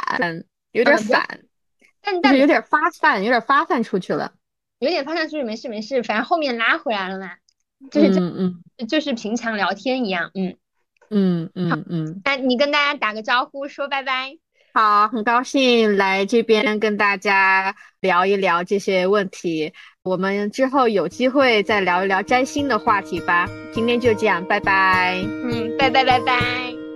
[0.72, 1.46] 有点散，
[2.00, 4.34] 但但有点发散，有点发散出去了。
[4.80, 7.32] 有点发散出去，没事没事，反正后面拉回来了嘛，
[7.92, 10.56] 就是嗯嗯，就是平常聊天一样，嗯
[11.10, 12.22] 嗯嗯嗯。
[12.24, 14.38] 那你跟大家打个招呼，说拜拜。
[14.74, 19.74] 好，很高兴来这边跟大家聊一聊这些问题，
[20.04, 23.48] 我们之后有机会再聊一聊占星的话题吧。
[23.74, 25.16] 今天就这样，拜拜。
[25.44, 26.87] 嗯，拜拜拜拜。